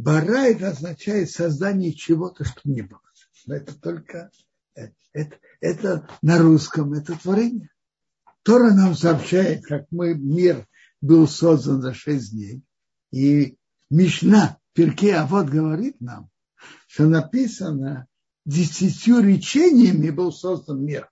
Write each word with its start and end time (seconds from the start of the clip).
Бара 0.00 0.46
означает 0.66 1.30
создание 1.30 1.92
чего-то, 1.92 2.44
что 2.44 2.60
не 2.64 2.82
было. 2.82 3.02
Это 3.46 3.78
только 3.78 4.30
это, 5.12 5.36
это 5.60 6.08
на 6.22 6.38
русском, 6.38 6.94
это 6.94 7.18
творение. 7.18 7.68
Тора 8.42 8.72
нам 8.72 8.94
сообщает, 8.94 9.64
как 9.64 9.86
мы, 9.90 10.14
мир 10.14 10.66
был 11.02 11.28
создан 11.28 11.82
за 11.82 11.92
шесть 11.92 12.32
дней. 12.32 12.62
И 13.10 13.58
Мишна 13.90 14.58
Перке, 14.72 15.16
а 15.16 15.26
вот 15.26 15.48
говорит 15.48 16.00
нам, 16.00 16.30
что 16.86 17.06
написано, 17.06 18.06
десятью 18.46 19.20
речениями 19.20 20.08
был 20.08 20.32
создан 20.32 20.82
мир. 20.82 21.10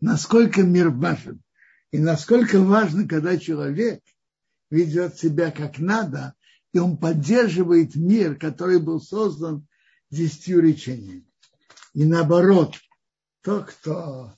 Насколько 0.00 0.62
мир 0.62 0.88
важен. 0.88 1.42
И 1.90 1.98
насколько 1.98 2.60
важно, 2.60 3.06
когда 3.06 3.36
человек 3.36 4.00
ведет 4.70 5.18
себя 5.18 5.50
как 5.50 5.78
надо, 5.78 6.34
и 6.72 6.78
он 6.78 6.96
поддерживает 6.96 7.94
мир, 7.96 8.36
который 8.36 8.80
был 8.80 9.00
создан 9.00 9.66
десятью 10.10 10.60
речениями. 10.60 11.26
И 11.94 12.04
наоборот, 12.04 12.76
тот, 13.42 13.70
кто 13.70 14.34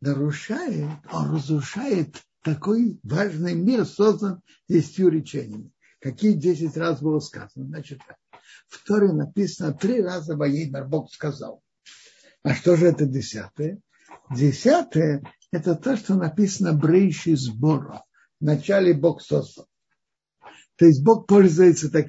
нарушает, 0.00 0.88
он 1.12 1.34
разрушает 1.34 2.22
такой 2.42 2.98
важный 3.02 3.54
мир, 3.54 3.84
создан 3.84 4.42
десятью 4.68 5.08
речениями. 5.08 5.72
Какие 6.00 6.32
десять 6.32 6.76
раз 6.76 7.00
было 7.00 7.20
сказано? 7.20 7.66
Значит, 7.66 8.00
в 8.68 8.84
Торе 8.86 9.12
написано 9.12 9.74
три 9.74 10.00
раза 10.00 10.36
воеймер 10.36 10.86
Бог 10.86 11.12
сказал. 11.12 11.62
А 12.42 12.54
что 12.54 12.76
же 12.76 12.86
это 12.86 13.04
десятое? 13.04 13.80
Десятое– 14.30 15.22
это 15.52 15.74
то, 15.74 15.96
что 15.96 16.14
написано 16.14 16.72
брейши 16.72 17.36
сбора. 17.36 18.04
Вначале 18.40 18.94
Бог 18.94 19.20
создал. 19.20 19.68
То 20.76 20.86
есть 20.86 21.04
Бог 21.04 21.26
пользуется 21.26 21.90
так, 21.90 22.06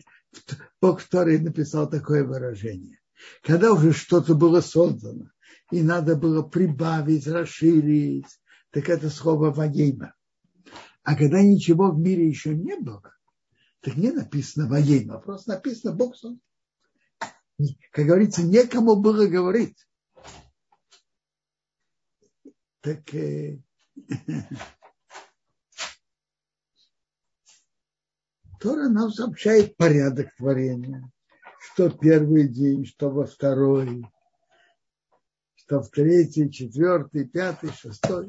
Бог 0.82 1.04
Торе 1.04 1.40
написал 1.40 1.90
такое 1.90 2.24
выражение. 2.24 3.00
Когда 3.44 3.74
уже 3.74 3.92
что-то 3.92 4.34
было 4.34 4.62
создано, 4.62 5.30
и 5.72 5.82
надо 5.84 6.16
было 6.16 6.42
прибавить, 6.42 7.28
расширить, 7.28 8.28
так 8.72 8.90
это 8.90 9.10
слово 9.10 9.52
воейма. 9.52 10.16
А 11.04 11.16
когда 11.16 11.42
ничего 11.42 11.92
в 11.92 12.00
мире 12.00 12.28
еще 12.28 12.56
не 12.56 12.78
было, 12.78 13.14
так 13.82 13.98
не 13.98 14.12
написано 14.12 14.70
воейма, 14.70 15.20
просто 15.20 15.52
написано 15.52 15.94
Бог 15.94 16.16
создал. 16.16 16.40
Как 17.92 18.06
говорится, 18.06 18.42
некому 18.42 18.96
было 18.96 19.28
говорить. 19.28 19.78
Так 22.80 23.14
э, 23.14 23.60
Тора 28.62 28.90
нам 28.90 29.12
сообщает 29.12 29.76
порядок 29.76 30.36
творения 30.38 31.12
что 31.62 31.90
первый 31.90 32.48
день, 32.48 32.86
что 32.86 33.10
во 33.10 33.26
второй, 33.26 34.06
что 35.54 35.82
в 35.82 35.90
третий, 35.90 36.52
четвертый, 36.52 37.26
пятый, 37.26 37.72
шестой. 37.72 38.28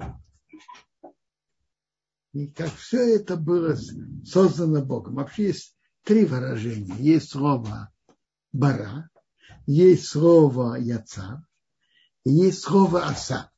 И 2.32 2.46
как 2.48 2.72
все 2.74 3.16
это 3.16 3.36
было 3.36 3.76
создано 4.24 4.84
Богом. 4.84 5.14
Вообще 5.14 5.48
есть 5.48 5.74
три 6.02 6.24
выражения. 6.24 6.94
Есть 6.98 7.30
слово 7.30 7.90
бара, 8.52 9.08
есть 9.66 10.06
слово 10.06 10.76
яца, 10.76 11.44
и 12.24 12.30
есть 12.30 12.60
слово 12.60 13.06
оса. 13.06 13.50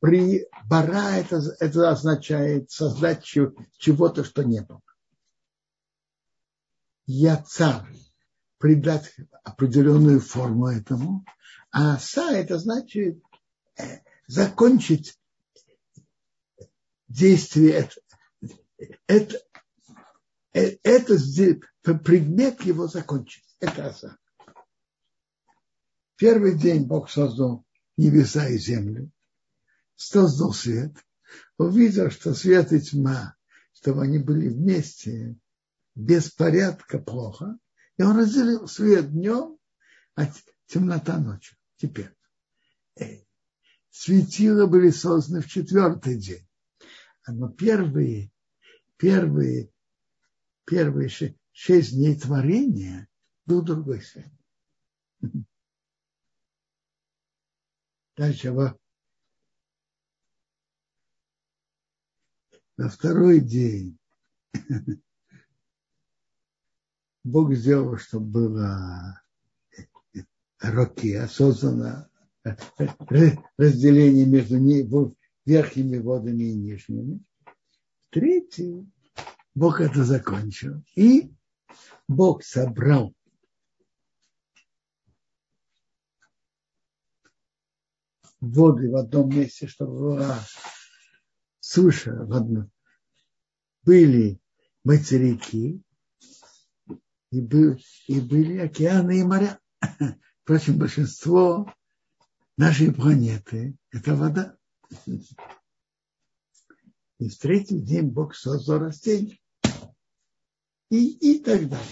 При 0.00 0.48
бара 0.68 1.12
это, 1.12 1.40
это 1.60 1.90
означает 1.90 2.70
создать 2.70 3.24
чего-то, 3.24 4.24
что 4.24 4.42
не 4.42 4.60
было. 4.60 4.82
Яца 7.14 7.86
придать 8.56 9.14
определенную 9.44 10.20
форму 10.20 10.68
этому, 10.68 11.26
а 11.70 11.98
са 11.98 12.32
это 12.32 12.58
значит 12.58 13.22
э, 13.76 13.98
закончить 14.26 15.18
действие. 17.08 17.90
Это, 19.06 19.38
это, 20.56 20.78
это 20.82 21.94
предмет 21.98 22.62
его 22.62 22.88
закончить. 22.88 23.44
Это 23.60 23.88
аса. 23.88 24.16
Первый 26.16 26.56
день 26.56 26.86
Бог 26.86 27.10
создал 27.10 27.64
небеса 27.98 28.48
и 28.48 28.56
землю, 28.56 29.10
создал 29.96 30.54
свет, 30.54 30.94
увидел, 31.58 32.10
что 32.10 32.32
свет 32.32 32.72
и 32.72 32.80
тьма, 32.80 33.36
чтобы 33.74 34.02
они 34.02 34.18
были 34.18 34.48
вместе, 34.48 35.36
без 35.94 36.30
порядка 36.30 36.98
плохо, 36.98 37.58
и 37.96 38.02
он 38.02 38.18
разделил 38.18 38.66
свет 38.66 39.12
днем, 39.12 39.58
а 40.14 40.26
темнота 40.66 41.18
ночью. 41.18 41.56
Теперь. 41.76 42.14
Светила 43.90 44.66
были 44.66 44.90
созданы 44.90 45.42
в 45.42 45.48
четвертый 45.48 46.18
день. 46.18 46.48
Но 47.26 47.48
первые, 47.50 48.32
первые, 48.96 49.70
первые 50.64 51.10
шесть 51.52 51.92
дней 51.92 52.18
творения 52.18 53.08
был 53.44 53.62
другой 53.62 54.00
свет. 54.00 54.32
Дальше 58.16 58.52
во, 58.52 58.78
на 62.76 62.88
второй 62.88 63.40
день 63.40 63.98
Бог 67.24 67.54
сделал, 67.54 67.96
чтобы 67.98 68.48
было 68.48 69.22
роки, 70.60 71.14
осознанно 71.14 72.08
разделение 73.56 74.26
между 74.26 75.16
верхними 75.44 75.98
водами 75.98 76.44
и 76.44 76.54
нижними. 76.54 77.20
Третий, 78.10 78.86
Бог 79.54 79.80
это 79.80 80.04
закончил. 80.04 80.82
И 80.94 81.32
Бог 82.08 82.42
собрал 82.42 83.14
воды 88.40 88.90
в 88.90 88.96
одном 88.96 89.30
месте, 89.30 89.68
чтобы 89.68 90.16
была 90.16 90.40
суша 91.60 92.12
в 92.12 92.32
одном. 92.32 92.70
Были 93.84 94.40
материки, 94.84 95.80
и, 97.32 97.40
был, 97.40 97.78
и 98.06 98.20
были 98.20 98.58
океаны 98.58 99.18
и 99.18 99.24
моря. 99.24 99.58
Впрочем, 100.42 100.78
большинство 100.78 101.74
нашей 102.58 102.92
планеты– 102.92 103.74
это 103.90 104.14
вода. 104.14 104.56
И 107.18 107.28
в 107.28 107.38
третий 107.38 107.80
день 107.80 108.08
Бог 108.08 108.34
создал 108.34 108.80
растения. 108.80 109.38
И, 110.90 111.36
и 111.36 111.42
так 111.42 111.68
далее. 111.68 111.86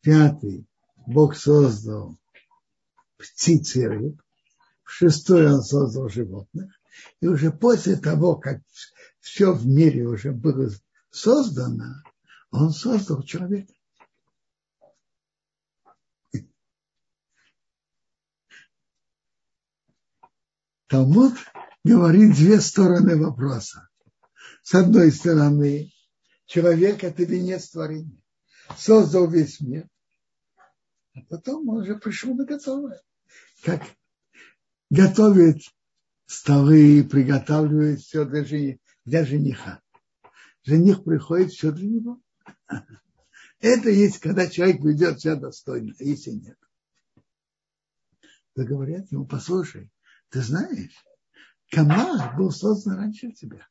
Пятый. 0.00 0.64
Бог 1.08 1.34
создал 1.34 2.16
птиц 3.16 3.74
и 3.74 3.84
рыб. 3.84 4.22
В 4.84 4.90
шестой 4.92 5.52
он 5.52 5.62
создал 5.62 6.08
животных. 6.08 6.72
И 7.20 7.26
уже 7.26 7.50
после 7.50 7.96
того, 7.96 8.36
как 8.36 8.62
все 9.18 9.52
в 9.52 9.66
мире 9.66 10.06
уже 10.06 10.30
было 10.30 10.70
создано, 11.10 12.02
он 12.50 12.70
создал 12.70 13.22
человека. 13.22 13.72
Талмуд 20.88 21.34
говорит 21.82 22.36
две 22.36 22.60
стороны 22.60 23.16
вопроса. 23.16 23.88
С 24.62 24.74
одной 24.74 25.10
стороны, 25.10 25.92
человек– 26.46 27.02
это 27.04 27.24
венец 27.24 27.70
творения. 27.70 28.20
Создал 28.76 29.28
весь 29.28 29.60
мир. 29.60 29.88
А 31.14 31.20
потом 31.28 31.68
он 31.68 31.82
уже 31.82 31.96
пришел 31.96 32.34
на 32.34 32.44
готовое. 32.44 33.02
Как 33.64 33.82
готовит 34.90 35.62
столы, 36.26 37.04
приготавливает 37.04 38.00
все 38.00 38.24
для 38.24 39.24
жениха 39.24 39.82
жених 40.66 41.04
приходит, 41.04 41.52
для 41.74 41.88
него. 41.88 42.20
Это 43.60 43.88
есть, 43.88 44.18
когда 44.18 44.48
человек 44.48 44.82
ведет 44.84 45.20
себя 45.20 45.36
достойно, 45.36 45.94
а 45.98 46.02
если 46.02 46.32
нет. 46.32 46.58
То 48.54 48.64
говорят 48.64 49.10
ему, 49.12 49.26
послушай, 49.26 49.90
ты 50.28 50.42
знаешь, 50.42 51.04
комар 51.70 52.36
был 52.36 52.50
создан 52.50 52.96
раньше 52.96 53.32
тебя. 53.32 53.66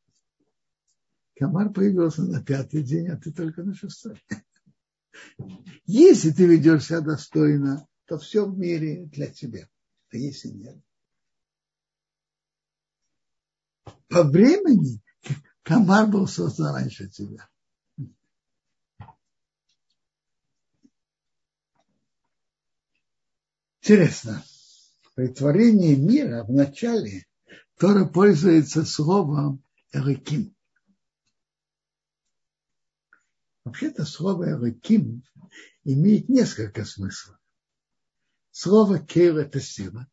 Комар 1.36 1.72
появился 1.74 2.24
на 2.24 2.42
пятый 2.44 2.82
день, 2.82 3.10
а 3.10 3.18
ты 3.18 3.32
только 3.34 3.64
на 3.64 3.76
шестой. 3.76 4.24
Если 5.86 6.32
ты 6.32 6.48
ведешь 6.48 6.86
себя 6.86 7.02
достойно, 7.02 7.88
то 8.06 8.18
все 8.18 8.46
в 8.46 8.58
мире 8.58 9.06
для 9.08 9.28
тебя. 9.28 9.68
А 10.12 10.18
если 10.18 10.50
нет? 10.50 10.78
По 14.08 14.24
времени 14.24 15.02
комар 15.66 16.08
был 16.08 16.28
создан 16.28 16.76
раньше 16.76 17.10
тебя. 17.10 17.50
Интересно, 23.82 24.44
при 25.16 25.28
творении 25.28 25.96
мира 25.96 26.44
в 26.44 26.52
начале 26.52 27.26
Тора 27.78 28.06
пользуется 28.06 28.86
словом 28.86 29.64
«эреким». 29.92 30.56
Вообще-то 33.64 34.06
слово 34.06 34.52
«эреким» 34.52 35.24
имеет 35.84 36.30
несколько 36.30 36.86
смыслов. 36.86 37.40
Слово 38.52 39.00
«кейл»– 39.00 39.38
это 39.40 39.60
сила. 39.60 40.08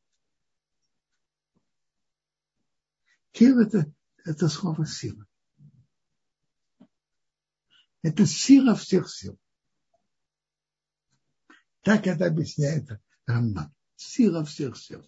Кейл– 3.33 3.59
это, 3.61 3.91
это 4.25 4.49
слово 4.49 4.87
сила. 4.87 5.27
Это 8.03 8.27
сила 8.27 8.75
всех 8.75 9.09
сил. 9.09 9.39
Так 11.83 12.07
это 12.07 12.27
объясняет 12.27 12.89
Рамбан. 13.27 13.73
Сила 13.97 14.45
всех 14.45 14.77
сил. 14.77 15.05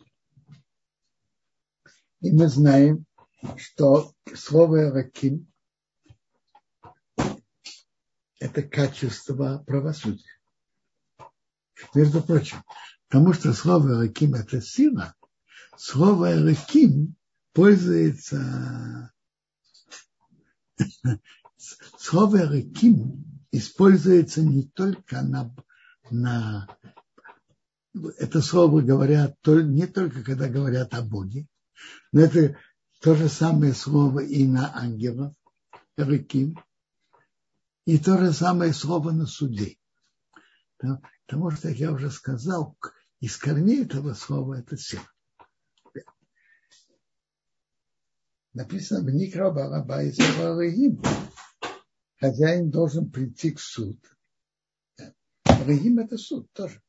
И 2.20 2.30
мы 2.32 2.48
знаем, 2.48 3.04
что 3.56 4.14
слово 4.34 4.90
«раким»– 4.90 5.52
это 8.38 8.62
качество 8.62 9.62
правосудия. 9.66 10.38
Между 11.94 12.22
прочим, 12.22 12.62
потому 13.08 13.34
что 13.34 13.52
слово 13.52 13.98
«раким»– 13.98 14.34
это 14.36 14.62
сила, 14.62 15.14
слово 15.76 16.34
«раким» 16.42 17.16
пользуется 17.52 19.12
слово 21.98 22.46
«раким» 22.46 23.24
используется 23.50 24.42
не 24.42 24.64
только 24.64 25.22
на, 25.22 25.54
на 26.10 26.68
это 28.18 28.42
слово 28.42 28.80
говорят 28.80 29.36
не 29.46 29.86
только 29.86 30.22
когда 30.22 30.48
говорят 30.48 30.94
о 30.94 31.02
Боге, 31.02 31.46
но 32.12 32.20
это 32.20 32.56
то 33.00 33.14
же 33.14 33.28
самое 33.28 33.74
слово 33.74 34.20
и 34.20 34.46
на 34.46 34.76
ангелов, 34.76 35.34
рыким, 35.96 36.58
и 37.84 37.98
то 37.98 38.18
же 38.18 38.32
самое 38.32 38.72
слово 38.72 39.10
на 39.10 39.26
суде. 39.26 39.76
Потому 40.78 41.50
что, 41.50 41.68
как 41.68 41.76
я 41.76 41.92
уже 41.92 42.10
сказал, 42.10 42.76
из 43.20 43.36
корней 43.36 43.84
этого 43.84 44.14
слова 44.14 44.54
это 44.54 44.76
сила. 44.76 45.08
Написано 48.52 49.00
в 49.00 49.10
Никра 49.12 49.50
Бараба 49.50 50.04
и 50.04 50.12
Хозяин 52.24 52.70
должен 52.70 53.10
прийти 53.10 53.50
к 53.50 53.60
суд. 53.60 53.98
Рагим 55.44 55.98
это 55.98 56.16
суд 56.16 56.50
тоже. 56.54 56.80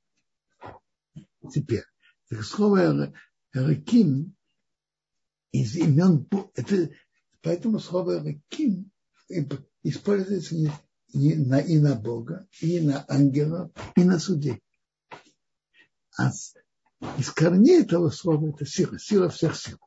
Теперь, 1.52 1.84
слово 2.42 3.14
Раким 3.52 4.34
из 5.52 5.76
имен, 5.76 6.26
это, 6.54 6.90
поэтому 7.42 7.80
слово 7.80 8.24
Раким 8.24 8.90
используется 9.84 10.56
не, 10.56 10.72
не 11.14 11.36
на, 11.36 11.60
и 11.60 11.80
на 11.80 11.96
Бога, 11.96 12.48
и 12.62 12.80
на 12.80 13.04
ангелов, 13.10 13.74
и 13.98 14.06
на 14.06 14.20
суде. 14.20 14.62
А 16.18 16.32
из 17.18 17.30
корней 17.32 17.82
этого 17.82 18.10
слова 18.10 18.52
это 18.52 18.66
сила, 18.66 18.98
сила 18.98 19.28
всех 19.28 19.58
сил. 19.58 19.80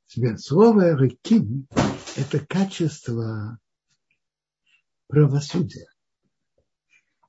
слово 0.37 0.97
Раким– 0.97 1.67
это 2.17 2.39
качество 2.45 3.59
правосудия. 5.07 5.87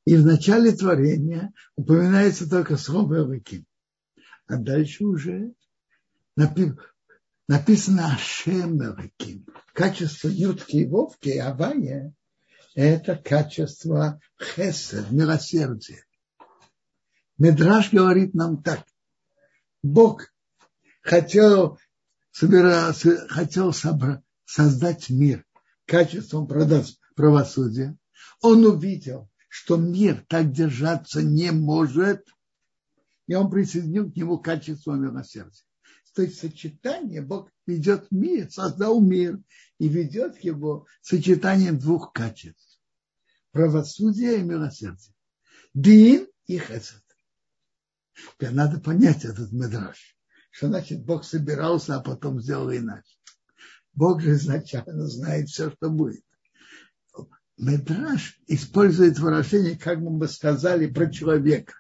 И 0.05 0.17
в 0.17 0.26
начале 0.26 0.73
творения 0.73 1.52
упоминается 1.76 2.49
только 2.50 2.76
слово 2.76 3.19
Элоким. 3.19 3.67
А 4.46 4.56
дальше 4.56 5.05
уже 5.05 5.52
написано 6.37 8.12
Ашем 8.12 8.82
Элоким. 8.82 9.46
Качество 9.73 10.28
Ютки 10.28 10.76
и 10.76 10.87
Вовки 10.87 11.28
и 11.28 11.38
Авая– 11.38 12.12
это 12.75 13.14
качество 13.17 14.20
Хесед, 14.40 15.11
милосердия. 15.12 16.05
Медраж 17.38 17.93
говорит 17.93 18.35
нам 18.35 18.62
так. 18.62 18.85
Бог 19.82 20.32
хотел, 21.00 21.78
собира, 22.32 22.93
хотел 23.29 23.73
собра, 23.73 24.23
создать 24.44 25.11
мир 25.11 25.44
качеством 25.84 26.49
правосудия. 27.14 27.96
Он 28.40 28.64
увидел, 28.64 29.31
что 29.49 29.76
мир 29.76 30.25
так 30.29 30.50
держаться 30.50 31.23
не 31.23 31.52
может, 31.52 32.26
и 33.26 33.34
он 33.34 33.50
присоединил 33.50 34.11
к 34.11 34.17
нему 34.17 34.38
качество 34.38 34.94
милосердия. 34.94 35.62
То 36.14 36.23
есть 36.23 36.40
сочетание 36.40 37.23
Бог 37.23 37.50
ведет 37.67 38.11
мир, 38.11 38.50
создал 38.50 39.00
мир 39.00 39.40
и 39.78 39.88
ведет 39.88 40.43
его 40.44 40.87
сочетанием 41.00 41.78
двух 41.78 42.12
качеств. 42.12 42.78
Правосудие 43.52 44.40
и 44.40 44.43
милосердие. 44.43 45.14
Дин 45.75 46.28
и 46.46 46.58
хесед. 46.58 47.02
Теперь 48.35 48.50
надо 48.50 48.78
понять 48.78 49.25
этот 49.25 49.52
медраж. 49.52 50.17
Что 50.52 50.69
значит 50.69 51.02
Бог 51.02 51.25
собирался, 51.25 51.96
а 51.96 52.00
потом 52.00 52.40
сделал 52.40 52.70
иначе. 52.70 53.16
Бог 53.94 54.20
же 54.20 54.32
изначально 54.32 55.06
знает 55.08 55.49
все, 55.49 55.70
что 55.70 55.88
будет. 55.88 56.22
Медраж 57.56 58.38
использует 58.46 59.19
выражение, 59.19 59.78
как 59.78 59.99
мы 59.99 60.10
бы 60.10 60.28
сказали, 60.28 60.87
про 60.87 61.10
человека. 61.10 61.75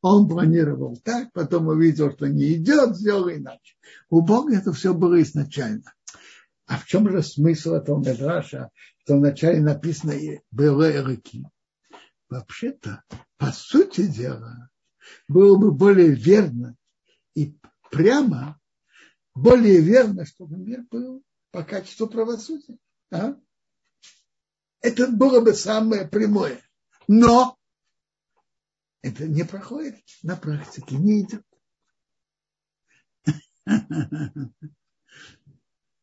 Он 0.00 0.26
планировал 0.26 0.96
так, 1.04 1.32
потом 1.32 1.68
увидел, 1.68 2.12
что 2.12 2.28
не 2.28 2.54
идет, 2.54 2.96
сделал 2.96 3.28
иначе. 3.28 3.76
У 4.08 4.22
Бога 4.22 4.56
это 4.56 4.72
все 4.72 4.94
было 4.94 5.20
изначально. 5.20 5.92
А 6.66 6.78
в 6.78 6.86
чем 6.86 7.10
же 7.10 7.22
смысл 7.22 7.74
этого 7.74 8.00
Медраша, 8.00 8.70
что 9.02 9.16
вначале 9.16 9.60
написано 9.60 10.14
было 10.50 11.02
руки? 11.02 11.44
Вообще-то, 12.30 13.02
по 13.36 13.52
сути 13.52 14.06
дела, 14.06 14.70
было 15.28 15.58
бы 15.58 15.72
более 15.72 16.14
верно 16.14 16.74
прямо, 17.90 18.60
более 19.34 19.80
верно, 19.80 20.24
чтобы 20.24 20.56
мир 20.56 20.84
был 20.90 21.22
по 21.50 21.62
качеству 21.62 22.06
правосудия. 22.06 22.78
А? 23.10 23.36
Это 24.80 25.08
было 25.08 25.40
бы 25.40 25.52
самое 25.54 26.06
прямое. 26.06 26.60
Но 27.08 27.58
это 29.02 29.26
не 29.26 29.44
проходит 29.44 29.96
на 30.22 30.36
практике, 30.36 30.96
не 30.96 31.22
идет. 31.22 31.42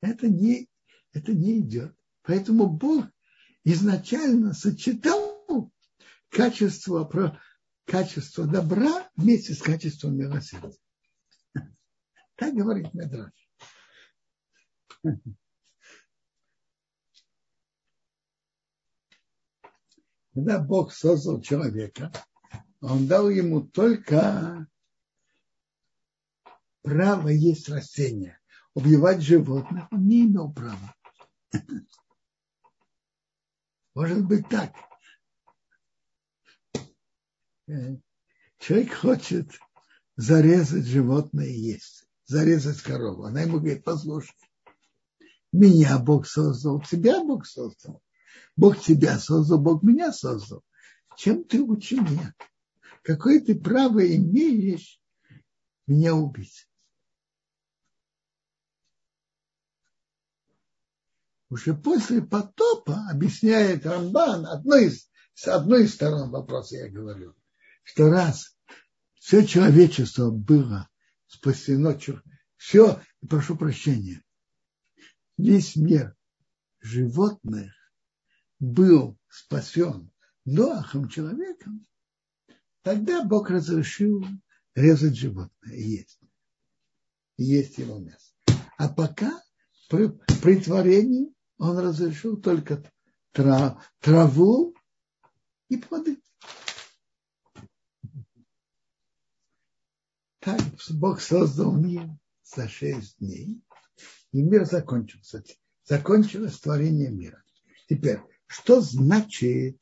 Это 0.02 0.28
не, 0.28 0.68
это 1.13 1.32
не 1.32 1.62
идет. 1.62 1.96
Поэтому 2.24 2.68
Бог 2.68 3.06
изначально 3.63 4.54
сочетал 4.54 5.72
качество, 6.28 7.40
качество 7.86 8.46
добра 8.46 9.10
вместе 9.16 9.54
с 9.54 9.62
качеством 9.62 10.18
милосердия. 10.18 10.83
Так 12.36 12.54
говорит 12.54 12.94
Медраж. 12.94 13.32
Когда 20.34 20.60
Бог 20.60 20.92
создал 20.92 21.42
человека, 21.42 22.12
он 22.82 23.08
дал 23.08 23.30
ему 23.30 23.62
только 23.62 24.68
право 26.82 27.28
есть 27.30 27.70
растения. 27.70 28.40
Убивать 28.74 29.22
животных 29.22 29.88
он 29.92 30.08
не 30.08 30.25
имел 30.25 30.52
права. 30.52 30.96
Может 33.94 34.25
быть 34.25 34.50
так. 34.50 34.74
Человек 38.58 38.94
хочет 38.94 39.52
зарезать 40.16 40.86
животное 40.86 41.46
и 41.46 41.60
есть. 41.60 42.08
Зарезать 42.34 42.82
корову. 42.82 43.25
Она 43.25 43.42
ему 43.42 43.60
говорит, 43.60 43.84
послушай, 43.84 44.34
меня 45.52 46.00
Бог 46.00 46.25
создал, 46.25 46.82
тебя 46.82 47.24
Бог 47.24 47.46
создал. 47.46 48.02
Бог 48.56 48.80
тебя 48.80 49.20
создал, 49.20 49.60
Бог 49.60 49.84
меня 49.84 50.12
создал. 50.12 50.63
Чем 51.16 51.44
ты 51.44 51.62
лучше 51.62 51.98
меня? 51.98 52.34
Какое 53.04 53.40
ты 53.40 53.54
право 53.54 54.04
имеешь 54.04 55.00
меня 55.86 56.16
убить? 56.16 56.68
Уже 61.52 61.75
после 61.75 62.24
потопа 62.24 63.00
объясняет 63.12 63.86
Рамбан, 63.86 64.48
одной 64.48 64.86
из, 64.86 65.08
с 65.36 65.48
одной 65.48 65.84
из 65.84 65.94
сторон 65.94 66.32
вопроса 66.32 66.78
я 66.78 66.90
говорю, 66.90 67.36
что 67.84 68.10
раз 68.10 68.58
все 69.20 69.46
человечество 69.46 70.32
было 70.32 70.90
спасено 71.34 71.98
все, 72.58 73.02
прошу 73.28 73.58
прощения, 73.58 74.24
весь 75.38 75.75
мир 75.75 76.16
животных 76.80 77.74
был 78.60 79.18
спасен 79.28 80.12
Ноахом 80.46 81.08
человеком, 81.10 81.86
тогда 82.82 83.24
Бог 83.24 83.50
разрешил 83.50 84.25
резать 84.75 85.16
животное 85.16 85.74
и 85.74 85.82
есть. 85.82 86.20
Есть 87.38 87.78
его 87.78 87.98
мясо. 87.98 88.34
А 88.78 88.90
пока 88.90 89.42
при, 89.90 90.10
при 90.42 90.60
творении 90.60 91.34
он 91.58 91.78
разрешил 91.78 92.38
только 92.42 92.84
трав, 93.32 93.82
траву 94.00 94.75
и 95.70 95.78
плоды. 95.78 96.22
Так 100.44 100.60
Бог 100.90 101.22
создал 101.22 101.72
мир 101.72 102.10
за 102.44 102.68
шесть 102.68 103.18
дней, 103.20 103.62
и 104.34 104.42
мир 104.42 104.66
закончился. 104.66 105.42
Закончилось 105.86 106.60
творение 106.60 107.10
мира. 107.10 107.42
Теперь, 107.88 108.20
что 108.48 108.82
значит, 108.82 109.80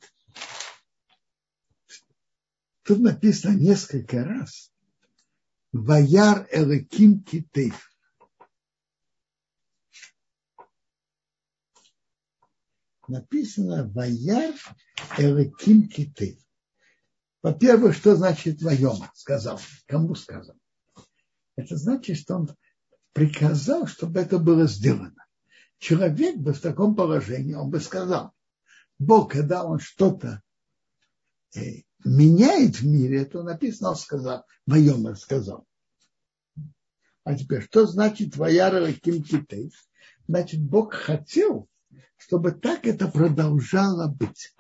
тут 2.84 3.00
написано 3.00 3.58
несколько 3.58 4.24
раз, 4.24 4.72
Ваяр 5.72 6.48
Элеким 6.52 7.24
Китейф. 7.24 7.90
Написано 13.08 13.90
Ваяр 13.90 14.54
Элеким 15.18 15.90
Китейф. 15.90 16.38
Во-первых, 17.44 17.96
что 17.96 18.16
значит 18.16 18.62
воем? 18.62 18.98
Сказал. 19.16 19.60
Кому 19.88 20.16
сказал? 20.16 20.56
Это 21.56 21.76
значит, 21.76 22.18
что 22.18 22.36
он 22.36 22.50
приказал, 23.14 23.88
чтобы 23.88 24.20
это 24.20 24.38
было 24.38 24.68
сделано. 24.68 25.26
Человек 25.80 26.38
бы 26.38 26.54
в 26.54 26.62
таком 26.62 26.96
положении, 26.96 27.56
он 27.56 27.70
бы 27.72 27.80
сказал, 27.80 28.34
Бог, 29.00 29.32
когда 29.32 29.64
он 29.64 29.80
что-то 29.80 30.42
э, 31.56 31.82
меняет 32.06 32.78
в 32.78 32.86
мире, 32.86 33.26
то 33.26 33.42
написано, 33.42 33.90
он 33.90 33.96
сказал, 33.96 34.46
воем 34.68 35.16
сказал. 35.16 35.66
А 37.24 37.36
теперь, 37.36 37.64
что 37.64 37.86
значит 37.88 38.38
вояра 38.38 38.92
ким 38.94 39.24
китейс? 39.24 39.74
Значит, 40.28 40.62
Бог 40.62 40.94
хотел, 40.94 41.68
чтобы 42.18 42.52
так 42.52 42.86
это 42.86 43.08
продолжало 43.08 44.08
быть. 44.08 44.56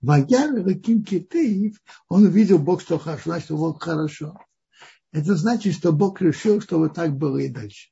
Ваяр 0.00 0.54
Раким 0.64 1.04
Китеев, 1.04 1.76
он 2.08 2.24
увидел 2.24 2.58
Бог, 2.58 2.80
что 2.80 2.98
хорошо, 2.98 3.30
значит, 3.30 3.50
Бог 3.50 3.82
хорошо. 3.82 4.38
Это 5.12 5.34
значит, 5.34 5.74
что 5.74 5.92
Бог 5.92 6.22
решил, 6.22 6.60
чтобы 6.60 6.88
так 6.88 7.16
было 7.16 7.38
и 7.38 7.48
дальше. 7.48 7.90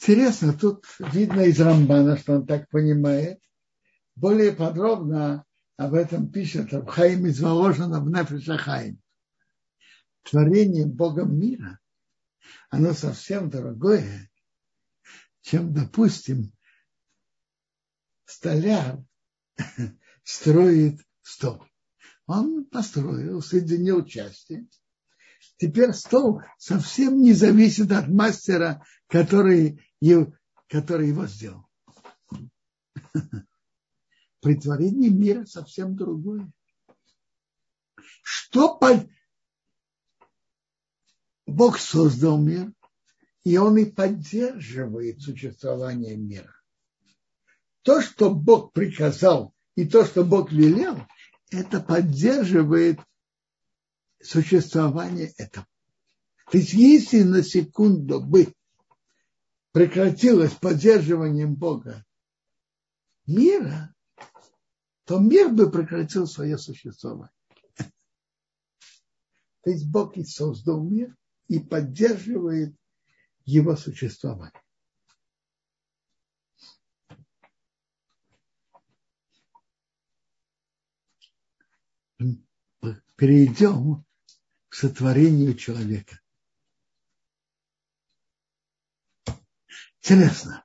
Интересно, 0.00 0.52
тут 0.52 0.84
видно 0.98 1.42
из 1.42 1.60
Рамбана, 1.60 2.16
что 2.16 2.34
он 2.34 2.46
так 2.46 2.68
понимает. 2.70 3.40
Более 4.16 4.52
подробно 4.52 5.44
об 5.76 5.94
этом 5.94 6.30
пишет 6.30 6.72
Абхаим 6.72 7.26
из 7.26 7.40
Воложена 7.40 8.00
в 8.00 8.08
Нефешахаим. 8.08 9.00
Творение 10.22 10.86
Богом 10.86 11.38
мира, 11.38 11.78
оно 12.70 12.92
совсем 12.92 13.50
дорогое, 13.50 14.30
чем, 15.42 15.72
допустим, 15.72 16.52
столяр 18.28 19.02
строит 20.22 21.00
стол. 21.22 21.64
Он 22.26 22.66
построил, 22.66 23.40
соединил 23.40 24.04
части. 24.04 24.68
Теперь 25.56 25.92
стол 25.92 26.42
совсем 26.58 27.22
не 27.22 27.32
зависит 27.32 27.90
от 27.90 28.08
мастера, 28.08 28.84
который, 29.08 29.82
его, 30.00 30.34
который 30.68 31.08
его 31.08 31.26
сделал. 31.26 31.66
При 34.40 34.56
творении 34.56 35.08
мира 35.08 35.44
совсем 35.46 35.96
другое. 35.96 36.52
Что 38.22 38.76
под... 38.76 39.08
Бог 41.46 41.78
создал 41.78 42.38
мир, 42.38 42.72
и 43.42 43.56
он 43.56 43.78
и 43.78 43.86
поддерживает 43.86 45.22
существование 45.22 46.16
мира 46.16 46.57
то, 47.88 48.02
что 48.02 48.28
Бог 48.34 48.74
приказал, 48.74 49.54
и 49.74 49.88
то, 49.88 50.04
что 50.04 50.22
Бог 50.22 50.52
велел, 50.52 51.06
это 51.50 51.80
поддерживает 51.80 53.00
существование 54.22 55.32
этого. 55.38 55.66
То 56.50 56.58
есть, 56.58 56.74
если 56.74 57.22
на 57.22 57.42
секунду 57.42 58.20
бы 58.20 58.52
прекратилось 59.72 60.52
поддерживанием 60.52 61.54
Бога 61.54 62.04
мира, 63.24 63.94
то 65.04 65.18
мир 65.18 65.48
бы 65.48 65.70
прекратил 65.70 66.26
свое 66.26 66.58
существование. 66.58 67.32
То 69.62 69.70
есть 69.70 69.90
Бог 69.90 70.14
и 70.18 70.24
создал 70.24 70.84
мир 70.84 71.16
и 71.46 71.58
поддерживает 71.58 72.76
его 73.46 73.76
существование. 73.76 74.52
Перейдем 83.18 84.06
к 84.68 84.74
сотворению 84.74 85.54
человека. 85.54 86.20
Интересно. 90.00 90.64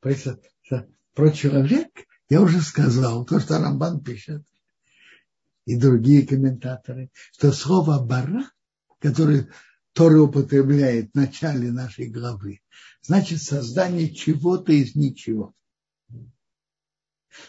Про 0.00 1.30
человек 1.32 1.88
я 2.28 2.42
уже 2.42 2.60
сказал, 2.60 3.24
то, 3.24 3.40
что 3.40 3.58
Рамбан 3.58 4.04
пишет, 4.04 4.46
и 5.64 5.76
другие 5.76 6.26
комментаторы, 6.26 7.10
что 7.32 7.50
слово 7.50 8.04
«бара», 8.04 8.50
которое 8.98 9.50
Тора 9.94 10.20
употребляет 10.20 11.12
в 11.12 11.14
начале 11.14 11.72
нашей 11.72 12.08
главы, 12.08 12.60
значит 13.00 13.40
создание 13.40 14.14
чего-то 14.14 14.72
из 14.72 14.94
ничего. 14.94 15.54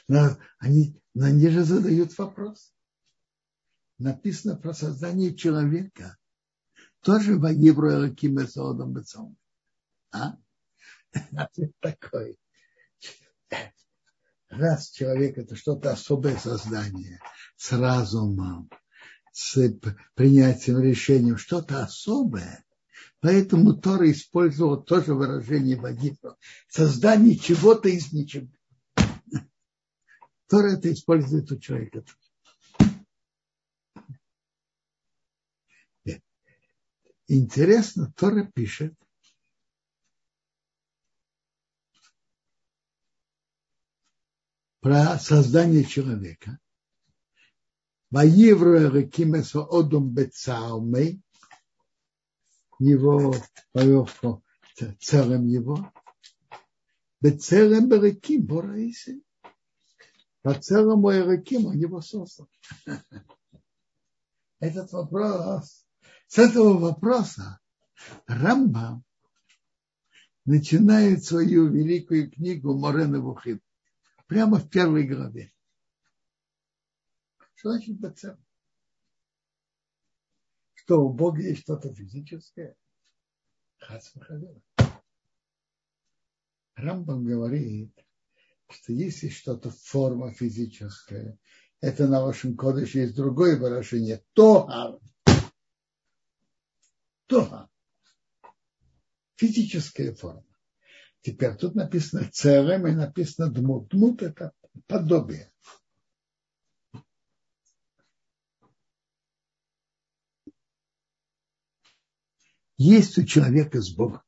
Но 0.07 0.37
они, 0.59 0.97
но 1.13 1.25
они 1.25 1.49
же 1.49 1.65
задают 1.65 2.17
вопрос 2.17 2.74
написано 3.97 4.55
про 4.55 4.73
создание 4.73 5.35
человека. 5.35 6.17
Тоже 7.01 7.37
в 7.37 7.45
Элаким 7.45 8.47
Саодом 8.47 8.93
Бецом. 8.93 9.37
А? 10.11 10.37
Ответ 11.35 11.71
такой. 11.79 12.39
Раз 14.49 14.89
человек 14.89 15.37
это 15.37 15.55
что-то 15.55 15.91
особое 15.91 16.37
создание 16.37 17.19
с 17.57 17.71
разумом, 17.73 18.69
с 19.31 19.57
принятием 20.15 20.79
решением, 20.79 21.37
что-то 21.37 21.83
особое, 21.83 22.65
Поэтому 23.25 23.73
Тора 23.73 24.11
использовал 24.11 24.83
тоже 24.83 25.15
выражение 25.15 25.77
Вагифра. 25.77 26.37
Создание 26.67 27.35
чего-то 27.35 27.89
из 27.89 28.13
ничего. 28.13 28.47
Тора 30.47 30.73
это 30.73 30.93
использует 30.93 31.51
у 31.51 31.57
человека. 31.57 32.03
Интересно, 37.27 38.13
Тора 38.15 38.45
пишет, 38.53 38.93
про 44.79 45.17
создание 45.17 45.83
человека. 45.83 46.59
Его 52.77 53.33
повел 53.71 54.07
целым 54.99 55.47
его. 55.47 55.91
Бецелем 57.19 57.89
Береким 57.89 58.45
Бораиси. 58.45 59.23
По 60.43 60.53
целому 60.53 61.11
Эреким 61.11 61.65
он 61.65 61.77
его 61.77 62.01
создал. 62.01 62.47
Этот 64.59 64.91
вопрос 64.91 65.84
с 66.27 66.37
этого 66.37 66.77
вопроса 66.77 67.59
Рамба 68.27 69.03
начинает 70.45 71.23
свою 71.23 71.67
великую 71.67 72.31
книгу 72.31 72.77
Морена 72.77 73.19
Вухид 73.19 73.61
прямо 74.27 74.57
в 74.57 74.69
первой 74.69 75.07
главе. 75.07 75.51
Что 77.55 77.71
значит 77.71 77.99
бацем? 77.99 78.37
Что 80.73 81.03
у 81.03 81.13
Бога 81.13 81.41
есть 81.41 81.61
что-то 81.61 81.93
физическое? 81.93 82.75
Рамбам 86.75 87.23
говорит, 87.23 87.91
что 88.69 88.93
если 88.93 89.29
что-то 89.29 89.69
форма 89.69 90.31
физическая, 90.31 91.39
это 91.81 92.07
на 92.07 92.21
вашем 92.23 92.55
кодеше 92.55 92.99
есть 92.99 93.15
другое 93.15 93.57
выражение, 93.57 94.23
то 94.33 94.99
То 97.27 97.69
физическая 99.35 100.13
форма. 100.15 100.45
Теперь 101.21 101.55
тут 101.55 101.75
написано 101.75 102.29
целым 102.31 102.87
и 102.87 102.91
написано 102.91 103.51
дмут. 103.51 103.89
Дмут– 103.89 104.21
это 104.23 104.51
подобие. 104.87 105.51
Есть 112.77 113.17
у 113.17 113.23
человека 113.23 113.81
с 113.81 113.93
Богом. 113.93 114.21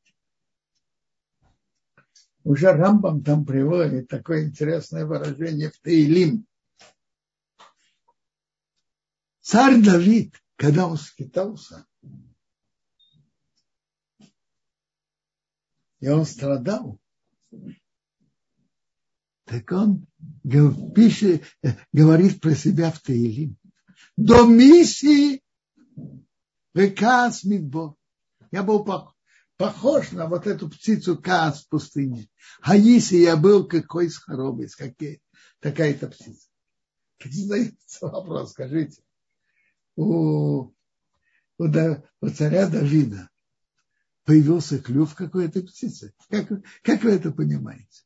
Уже 2.43 2.71
Рамбам 2.71 3.23
там 3.23 3.45
приводит 3.45 4.07
такое 4.07 4.45
интересное 4.45 5.05
выражение 5.05 5.69
в 5.69 5.77
Таилим. 5.79 6.47
Царь 9.41 9.83
Давид, 9.83 10.41
когда 10.55 10.87
он 10.87 10.97
скитался, 10.97 11.85
и 15.99 16.07
он 16.07 16.25
страдал, 16.25 16.99
так 19.45 19.71
он 19.71 20.05
пишет, 20.93 21.43
говорит 21.93 22.41
про 22.41 22.53
себя 22.53 22.91
в 22.91 22.99
Таилим. 22.99 23.57
До 24.17 24.45
миссии 24.45 25.41
река 26.73 27.31
Смитбо. 27.31 27.95
Я 28.51 28.63
был 28.63 28.85
похож 29.57 30.11
на 30.11 30.27
вот 30.27 30.47
эту 30.47 30.69
птицу 30.69 31.17
Каас 31.17 31.63
в 31.63 31.69
пустыне. 31.69 32.27
А 32.61 32.75
если 32.75 33.17
я 33.17 33.37
был 33.37 33.67
какой 33.67 34.09
с 34.09 34.17
хоромец, 34.17 34.75
такая-то 35.59 36.07
птица. 36.07 36.47
Задается 37.23 38.07
вопрос, 38.07 38.51
скажите. 38.51 39.01
У, 39.95 40.03
у, 40.63 40.73
у 41.57 42.29
царя 42.29 42.67
Давида 42.67 43.29
появился 44.27 44.77
клюв 44.79 45.15
какой-то 45.15 45.62
птицы. 45.62 46.13
Как, 46.29 46.50
как 46.84 47.01
вы 47.03 47.12
это 47.12 47.31
понимаете? 47.31 48.03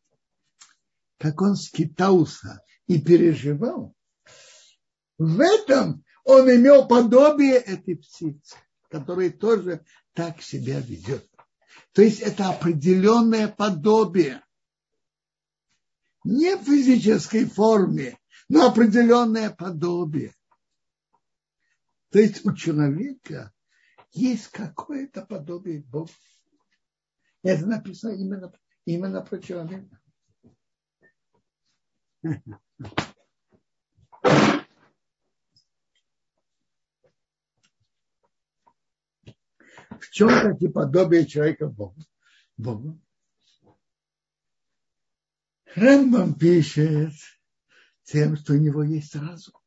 Как 1.18 1.42
он 1.42 1.56
скитался 1.56 2.64
и 2.86 3.02
переживал, 3.02 3.96
в 5.18 5.40
этом 5.40 6.06
он 6.24 6.48
имел 6.48 6.88
подобие 6.88 7.56
этой 7.56 7.96
птицы, 7.96 8.56
которая 8.90 9.32
тоже 9.32 9.84
так 10.14 10.44
себя 10.44 10.80
ведет. 10.80 11.28
То 11.92 12.04
есть 12.04 12.20
это 12.20 12.50
определенное 12.50 13.48
подобие. 13.48 14.44
Не 16.24 16.56
в 16.56 16.64
физической 16.64 17.46
форме, 17.46 18.20
но 18.48 18.68
определенное 18.68 19.50
подобие. 19.50 20.36
То 22.12 22.20
есть 22.20 22.46
у 22.46 22.54
человека 22.54 23.52
есть 24.12 24.48
какое-то 24.50 25.26
подобие 25.26 25.82
Бога. 25.84 26.12
Это 27.44 27.66
написано 27.66 28.12
именно, 28.12 28.54
именно 28.86 29.22
про 29.22 29.40
человека. 29.40 30.00
В 40.00 40.10
чем 40.12 40.30
таки 40.30 40.68
подобие 40.68 41.26
человека 41.26 41.68
Богу? 41.68 42.02
Богу? 42.58 43.00
Рамбам 45.76 46.36
пишет 46.36 47.14
тем, 48.04 48.36
что 48.36 48.54
у 48.54 48.58
него 48.58 48.84
есть 48.84 49.16
разум. 49.16 49.61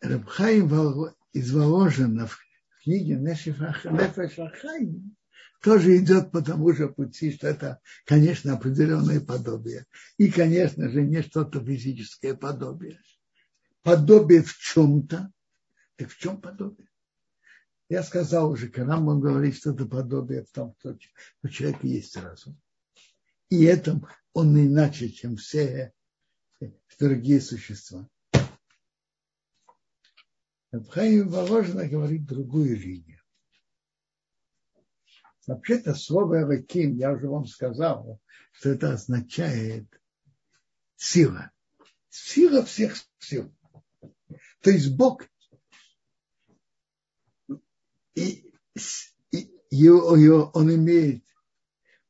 Рабхаим 0.00 1.14
из 1.32 1.52
Воложина 1.52 2.26
в 2.26 2.38
книге 2.82 3.16
Нефеш 3.16 4.38
Ахаим 4.38 5.16
тоже 5.62 5.96
идет 5.96 6.30
по 6.30 6.42
тому 6.42 6.72
же 6.72 6.88
пути, 6.88 7.32
что 7.32 7.48
это, 7.48 7.80
конечно, 8.04 8.52
определенное 8.52 9.20
подобие. 9.20 9.86
И, 10.18 10.30
конечно 10.30 10.90
же, 10.90 11.02
не 11.02 11.22
что-то 11.22 11.64
физическое 11.64 12.34
подобие. 12.34 13.00
Подобие 13.82 14.42
в 14.42 14.54
чем-то. 14.56 15.32
Так 15.96 16.10
в 16.10 16.18
чем 16.18 16.40
подобие? 16.40 16.88
Я 17.88 18.02
сказал 18.02 18.50
уже, 18.50 18.68
когда 18.68 18.98
он 18.98 19.20
говорит, 19.20 19.56
что 19.56 19.70
это 19.70 19.86
подобие 19.86 20.44
в 20.44 20.50
том, 20.50 20.74
что 20.80 20.98
у 21.42 21.48
человека 21.48 21.86
есть 21.86 22.16
разум. 22.16 22.60
И 23.48 23.64
это 23.64 24.00
он 24.34 24.58
иначе, 24.58 25.08
чем 25.10 25.36
все 25.36 25.94
другие 26.98 27.40
существа. 27.40 28.08
Абхаим 30.72 31.28
Воложина 31.28 31.88
говорит 31.88 32.26
другую 32.26 32.76
линию. 32.76 33.22
Вообще-то 35.46 35.94
слово 35.94 36.42
Элаким, 36.42 36.96
я 36.96 37.12
уже 37.12 37.28
вам 37.28 37.46
сказал, 37.46 38.20
что 38.52 38.70
это 38.70 38.94
означает 38.94 39.86
сила. 40.96 41.52
Сила 42.08 42.64
всех 42.64 42.96
сил. 43.18 43.54
То 44.60 44.70
есть 44.70 44.96
Бог 44.96 45.28
и, 48.14 48.52
и, 49.30 49.50
и 49.70 49.88
он 49.88 50.74
имеет, 50.74 51.24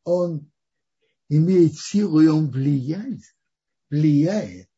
он 0.05 0.51
имеет 1.37 1.75
силу, 1.75 2.21
и 2.21 2.27
он 2.27 2.51
влияет, 2.51 3.23
влияет 3.91 4.71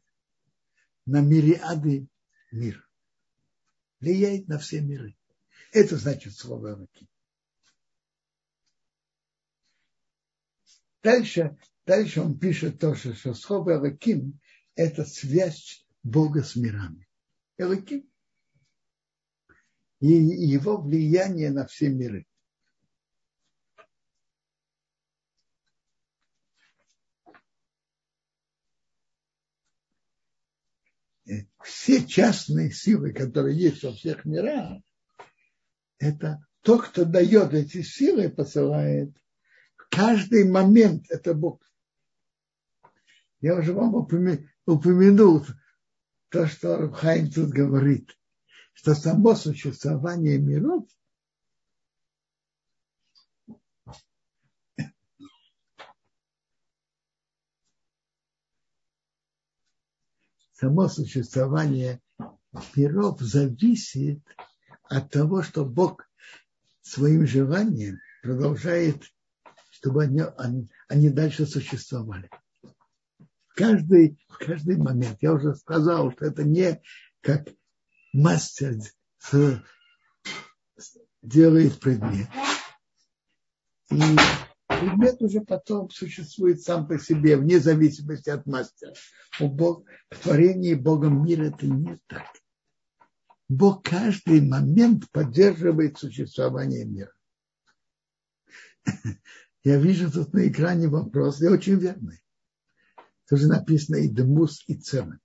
на 1.05 1.21
мириады 1.21 2.09
мира. 2.51 2.85
Влияет 4.01 4.49
на 4.49 4.59
все 4.59 4.81
миры. 4.81 5.17
Это 5.73 5.97
значит 5.97 6.35
слово 6.35 6.75
руки. 6.75 7.09
Дальше, 11.03 11.57
дальше 11.85 12.21
он 12.21 12.39
пишет 12.39 12.81
тоже, 12.81 13.15
что 13.15 13.35
слово 13.35 13.75
Элаким– 13.75 14.41
это 14.75 15.05
связь 15.05 15.87
Бога 16.03 16.43
с 16.43 16.57
мирами. 16.57 17.09
Элаким. 17.59 18.11
И 20.01 20.09
его 20.09 20.81
влияние 20.81 21.51
на 21.51 21.67
все 21.67 21.89
миры. 21.89 22.27
Все 31.67 32.07
частные 32.07 32.71
силы, 32.71 33.13
которые 33.13 33.59
есть 33.59 33.83
во 33.83 33.93
всех 33.93 34.25
мирах, 34.25 34.81
это 35.99 36.45
то, 36.63 36.79
кто 36.79 37.05
дает 37.05 37.55
эти 37.55 37.83
силы, 37.83 38.29
посылает 38.29 39.17
в 39.77 39.89
каждый 39.91 40.49
момент, 40.49 41.07
это 41.11 41.35
Бог. 41.35 41.61
Я 43.41 43.57
уже 43.57 43.73
вам 43.73 43.95
упомянул 43.95 45.45
то, 46.29 46.47
что 46.47 46.77
Рабхайм 46.77 47.31
тут 47.31 47.51
говорит, 47.51 48.17
что 48.73 48.95
само 48.95 49.35
существование 49.35 50.39
миров 50.39 50.89
само 60.59 60.89
существование 60.89 62.01
миров 62.75 63.21
зависит 63.21 64.23
от 64.85 65.11
того, 65.11 65.43
что 65.43 65.65
Бог 65.65 66.09
своим 66.81 67.27
желанием 67.27 67.99
продолжает, 68.23 69.03
чтобы 69.71 70.05
они, 70.05 70.23
они, 70.89 71.11
дальше 71.11 71.47
существовали. 71.47 72.31
Каждый, 73.55 74.19
в 74.29 74.39
каждый 74.39 74.77
момент. 74.77 75.19
Я 75.21 75.33
уже 75.33 75.55
сказал, 75.55 76.13
что 76.13 76.27
это 76.27 76.45
не 76.45 76.81
как 77.21 77.49
мастер 78.13 78.77
делает 81.23 81.81
предмет. 81.81 82.29
И 83.91 84.17
предмет 84.81 85.23
уже 85.23 85.41
потом 85.41 85.91
существует 85.91 86.63
сам 86.63 86.87
по 86.87 86.99
себе, 86.99 87.37
вне 87.37 87.61
зависимости 87.61 88.31
от 88.31 88.47
мастера. 88.47 88.95
У 89.41 89.49
Бог, 89.49 89.85
в 90.11 90.19
творении 90.19 90.75
Богом 90.75 91.25
мира 91.25 91.45
это 91.45 91.67
не 91.67 91.99
так. 92.07 92.27
Бог 93.49 93.83
каждый 93.85 94.41
момент 94.41 95.11
поддерживает 95.11 95.99
существование 95.99 96.85
мира. 96.85 97.13
Я 99.65 99.79
вижу 99.79 100.11
тут 100.11 100.33
на 100.33 100.49
экране 100.49 100.89
вопрос, 100.89 101.41
и 101.43 101.49
очень 101.49 101.79
верный. 101.79 102.23
Тоже 103.29 103.49
написано 103.49 103.97
и 103.97 104.09
демус, 104.09 104.63
и 104.69 104.75
цена. 104.75 105.19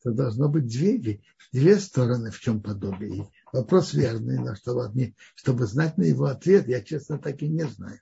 Это 0.00 0.14
должно 0.14 0.48
быть 0.48 0.66
две, 0.66 1.20
две 1.52 1.78
стороны, 1.78 2.30
в 2.30 2.38
чем 2.38 2.62
подобие. 2.62 3.28
Вопрос 3.52 3.94
верный, 3.94 4.38
но 4.38 4.54
чтобы, 4.54 5.14
чтобы 5.34 5.66
знать 5.66 5.98
на 5.98 6.04
его 6.04 6.26
ответ, 6.26 6.68
я, 6.68 6.80
честно, 6.80 7.18
так 7.18 7.42
и 7.42 7.48
не 7.48 7.66
знаю. 7.66 8.00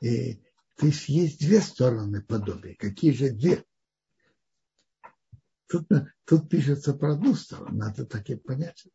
И, 0.00 0.42
то 0.76 0.86
есть 0.86 1.08
есть 1.08 1.40
две 1.40 1.60
стороны 1.60 2.22
подобия. 2.22 2.76
Какие 2.78 3.12
же 3.12 3.30
две? 3.30 3.64
Тут, 5.68 5.88
тут 6.24 6.48
пишется 6.48 6.94
про 6.94 7.14
одну 7.14 7.34
сторону, 7.34 7.76
надо 7.76 8.06
так 8.06 8.28
и 8.30 8.36
понять. 8.36 8.86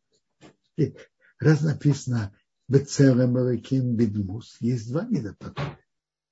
И 0.76 0.94
раз 1.38 1.60
написано 1.60 2.34
Бецелем 2.68 3.38
Элаким 3.38 3.94
Бедмус, 3.94 4.56
есть 4.60 4.90
два 4.90 5.04
вида 5.04 5.34
подобия. 5.38 5.78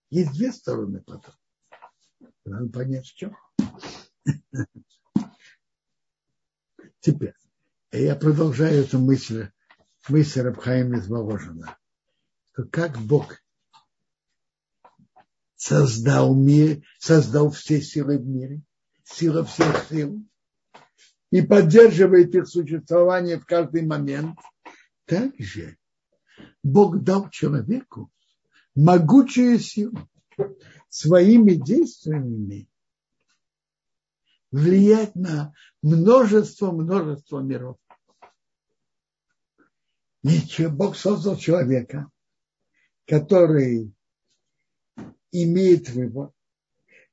Есть 0.08 0.32
две 0.32 0.52
стороны 0.52 1.02
подобия. 1.02 1.36
Надо 2.44 2.68
понять, 2.70 3.06
в 3.06 3.14
чем. 3.14 3.36
Теперь, 7.00 7.34
я 7.92 8.14
продолжаю 8.16 8.84
эту 8.84 8.98
мысль, 8.98 9.50
мысль 10.08 10.40
Рабхаим 10.40 10.94
из 10.94 11.08
Воложина, 11.08 11.78
что 12.52 12.64
как 12.64 12.98
Бог 12.98 13.36
создал 15.60 16.34
мир, 16.34 16.82
создал 16.98 17.50
все 17.50 17.82
силы 17.82 18.16
в 18.16 18.26
мире, 18.26 18.62
сила 19.04 19.44
всех 19.44 19.88
сил, 19.90 20.26
и 21.30 21.42
поддерживает 21.42 22.34
их 22.34 22.48
существование 22.48 23.38
в 23.38 23.44
каждый 23.44 23.84
момент, 23.84 24.38
также 25.04 25.76
Бог 26.62 27.02
дал 27.02 27.28
человеку 27.28 28.10
могучую 28.74 29.58
силу 29.58 30.08
своими 30.88 31.52
действиями 31.52 32.66
влиять 34.50 35.14
на 35.14 35.52
множество-множество 35.82 37.40
миров. 37.40 37.76
И 40.22 40.66
Бог 40.68 40.96
создал 40.96 41.36
человека, 41.36 42.10
который 43.06 43.92
имеет 45.32 45.90
выбор, 45.90 46.30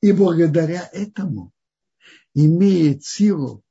и 0.01 0.12
благодаря 0.12 0.89
этому 0.93 1.51
имеет 2.34 3.03
силу 3.03 3.63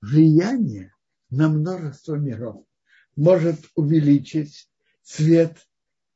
влияния 0.00 0.94
на 1.30 1.48
множество 1.48 2.14
миров. 2.16 2.64
Может 3.16 3.58
увеличить 3.74 4.68
свет 5.02 5.66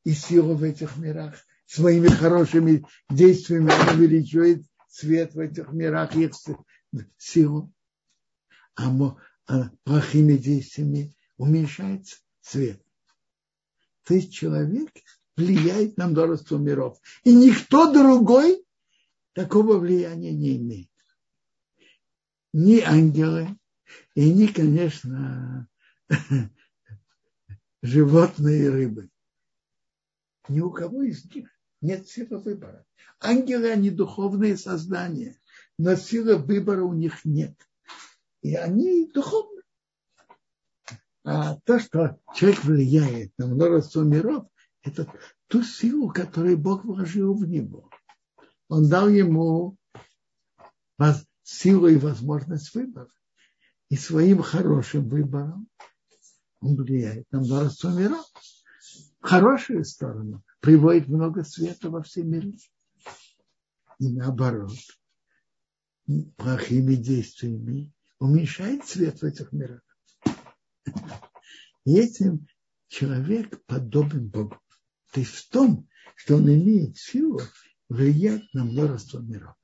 и 0.03 0.11
силу 0.11 0.55
в 0.55 0.63
этих 0.63 0.97
мирах. 0.97 1.35
Своими 1.65 2.07
хорошими 2.07 2.83
действиями 3.09 3.71
увеличивает 3.93 4.63
свет 4.89 5.33
в 5.35 5.39
этих 5.39 5.71
мирах, 5.71 6.15
их 6.15 6.31
силу. 7.17 7.71
А, 8.75 8.89
а 9.47 9.69
плохими 9.83 10.35
действиями 10.35 11.13
уменьшается 11.37 12.17
свет. 12.41 12.81
То 14.03 14.15
есть 14.15 14.33
человек 14.33 14.89
влияет 15.39 15.97
на 15.97 16.07
множество 16.07 16.57
миров. 16.57 16.99
И 17.23 17.33
никто 17.33 17.91
другой 17.91 18.63
такого 19.33 19.77
влияния 19.77 20.33
не 20.33 20.57
имеет. 20.57 20.89
Ни 22.51 22.81
ангелы, 22.81 23.57
и 24.15 24.33
ни, 24.33 24.47
конечно, 24.47 25.67
животные 27.81 28.65
и 28.65 28.67
рыбы. 28.67 29.09
Ни 30.49 30.59
у 30.59 30.71
кого 30.71 31.03
из 31.03 31.23
них 31.33 31.47
нет 31.81 32.07
силы 32.07 32.39
выбора. 32.39 32.85
Ангелы, 33.21 33.69
они 33.69 33.91
духовные 33.91 34.57
создания, 34.57 35.39
но 35.77 35.95
силы 35.95 36.37
выбора 36.37 36.83
у 36.83 36.93
них 36.93 37.23
нет. 37.23 37.55
И 38.41 38.55
они 38.55 39.09
духовные. 39.13 39.63
А 41.23 41.57
то, 41.63 41.79
что 41.79 42.17
человек 42.35 42.63
влияет 42.63 43.37
на 43.37 43.47
множество 43.47 44.01
миров, 44.01 44.47
это 44.83 45.11
ту 45.47 45.63
силу, 45.63 46.09
которую 46.09 46.57
Бог 46.57 46.85
вложил 46.85 47.33
в 47.33 47.47
него. 47.47 47.89
Он 48.67 48.87
дал 48.87 49.09
ему 49.09 49.77
силу 51.49 51.87
и 51.87 51.97
возможность 51.97 52.73
выбора. 52.73 53.09
И 53.89 53.95
своим 53.95 54.41
хорошим 54.41 55.09
выбором 55.09 55.67
он 56.61 56.75
влияет 56.75 57.29
на 57.31 57.39
множество 57.39 57.89
миров. 57.89 58.25
В 59.19 59.25
хорошую 59.25 59.83
сторону 59.83 60.43
приводит 60.59 61.07
много 61.07 61.43
света 61.43 61.89
во 61.89 62.03
все 62.03 62.23
миры. 62.23 62.53
И 63.97 64.09
наоборот, 64.09 64.77
плохими 66.37 66.95
действиями 66.95 67.91
уменьшает 68.19 68.85
свет 68.85 69.19
в 69.21 69.25
этих 69.25 69.51
мирах. 69.51 69.81
И 71.85 71.97
этим 71.97 72.47
человек 72.87 73.63
подобен 73.65 74.27
Богу. 74.27 74.57
То 75.11 75.19
есть 75.21 75.33
в 75.33 75.49
том, 75.49 75.87
что 76.15 76.35
он 76.35 76.53
имеет 76.53 76.97
силу 76.97 77.41
влиять 77.87 78.53
на 78.53 78.65
множество 78.65 79.19
миров. 79.19 79.55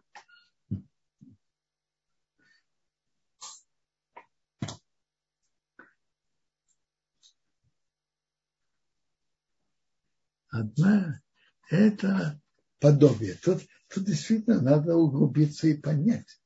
Одна– 10.50 11.22
это 11.70 12.42
подобие. 12.80 13.36
Тут, 13.36 13.62
тут 13.90 14.06
действительно 14.06 14.62
надо 14.62 14.96
углубиться 14.96 15.68
и 15.68 15.76
понять. 15.76 16.40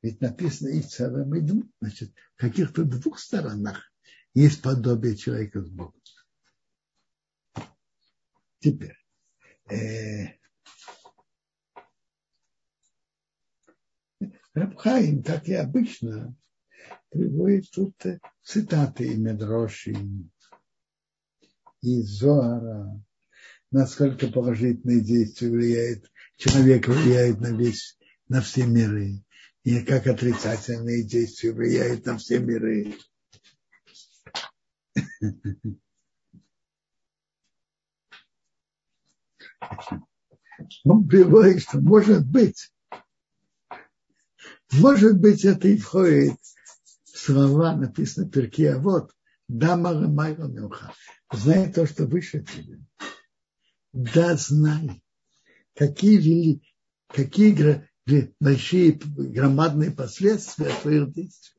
Ведь 0.00 0.20
написано 0.20 0.68
и 0.68 0.80
целым, 0.80 1.34
и 1.34 1.40
двум. 1.40 1.70
Значит, 1.80 2.12
в 2.36 2.40
каких-то 2.40 2.84
двух 2.84 3.18
сторонах 3.18 3.92
есть 4.34 4.62
подобие 4.62 5.16
человека 5.16 5.60
с 5.60 5.68
Богом. 5.68 6.01
Теперь. 8.62 8.96
Э, 9.68 10.28
как 14.54 15.48
и 15.48 15.54
обычно, 15.54 16.36
приводит 17.10 17.70
тут 17.72 17.94
цитаты 18.44 19.04
и 19.08 19.16
Медроши, 19.16 19.96
и 21.80 22.02
Зоара, 22.02 23.02
насколько 23.72 24.28
положительные 24.28 25.00
действия 25.00 25.50
влияет, 25.50 26.08
человек 26.36 26.86
влияет 26.86 27.40
на 27.40 27.56
весь, 27.56 27.98
на 28.28 28.40
все 28.42 28.64
миры, 28.64 29.24
и 29.64 29.80
как 29.80 30.06
отрицательные 30.06 31.02
действия 31.02 31.52
влияют 31.52 32.06
на 32.06 32.16
все 32.16 32.38
миры. 32.38 32.94
Он 40.84 41.06
приводит, 41.06 41.62
что 41.62 41.80
может 41.80 42.26
быть, 42.26 42.72
может 44.72 45.18
быть, 45.18 45.44
это 45.44 45.68
и 45.68 45.76
входит 45.76 46.38
слова, 47.04 47.76
написано 47.76 48.28
перки, 48.28 48.64
а 48.64 48.78
вот, 48.78 49.12
дама 49.48 49.92
майра 50.08 50.46
милха, 50.46 50.92
знай 51.32 51.72
то, 51.72 51.86
что 51.86 52.06
выше 52.06 52.44
тебя. 52.44 52.78
Да, 53.92 54.36
знай, 54.36 55.02
какие 55.74 56.16
вели, 56.16 56.62
какие 57.08 57.86
большие 58.40 58.92
громадные 58.92 59.90
последствия 59.90 60.70
твоих 60.80 61.12
действий. 61.12 61.52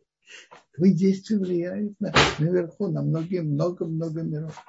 Твои 0.75 0.91
действия 0.91 1.37
влияют 1.37 1.99
на, 1.99 2.11
наверху 2.39 2.87
на 2.87 3.03
многие, 3.03 3.41
много-много 3.41 4.23
миров. 4.23 4.59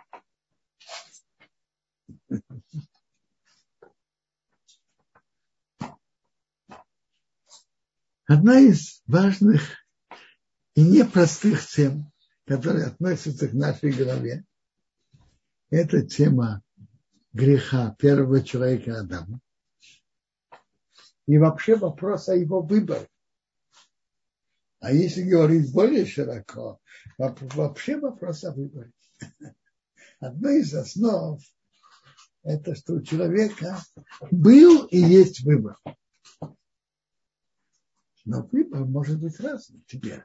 Одна 8.26 8.58
из 8.58 9.02
важных 9.06 9.62
и 10.74 10.82
непростых 10.82 11.66
тем, 11.66 12.10
которые 12.46 12.86
относятся 12.86 13.48
к 13.48 13.52
нашей 13.52 13.92
голове, 13.92 14.44
это 15.68 16.00
тема 16.06 16.62
греха 17.34 17.94
первого 17.98 18.42
человека 18.42 19.00
Адама. 19.00 19.40
И 21.26 21.36
вообще 21.36 21.76
вопрос 21.76 22.28
о 22.30 22.34
его 22.34 22.62
выборе. 22.62 23.08
А 24.80 24.92
если 24.92 25.22
говорить 25.22 25.72
более 25.72 26.06
широко, 26.06 26.80
вообще 27.18 27.98
вопрос 27.98 28.44
о 28.44 28.52
выборе. 28.52 28.92
Одна 30.20 30.52
из 30.52 30.72
основ– 30.74 31.42
это 32.42 32.74
что 32.74 32.94
у 32.94 33.02
человека 33.02 33.82
был 34.30 34.86
и 34.86 34.98
есть 34.98 35.42
выбор. 35.42 35.76
Но 38.24 38.42
выбор 38.50 38.84
может 38.84 39.20
быть 39.20 39.38
разным. 39.40 39.84
Теперь 39.86 40.24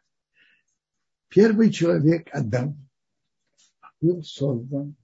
первый 1.27 1.71
человек, 1.71 2.29
Адам, 2.31 2.89
был 3.99 4.23
создан 4.23 4.95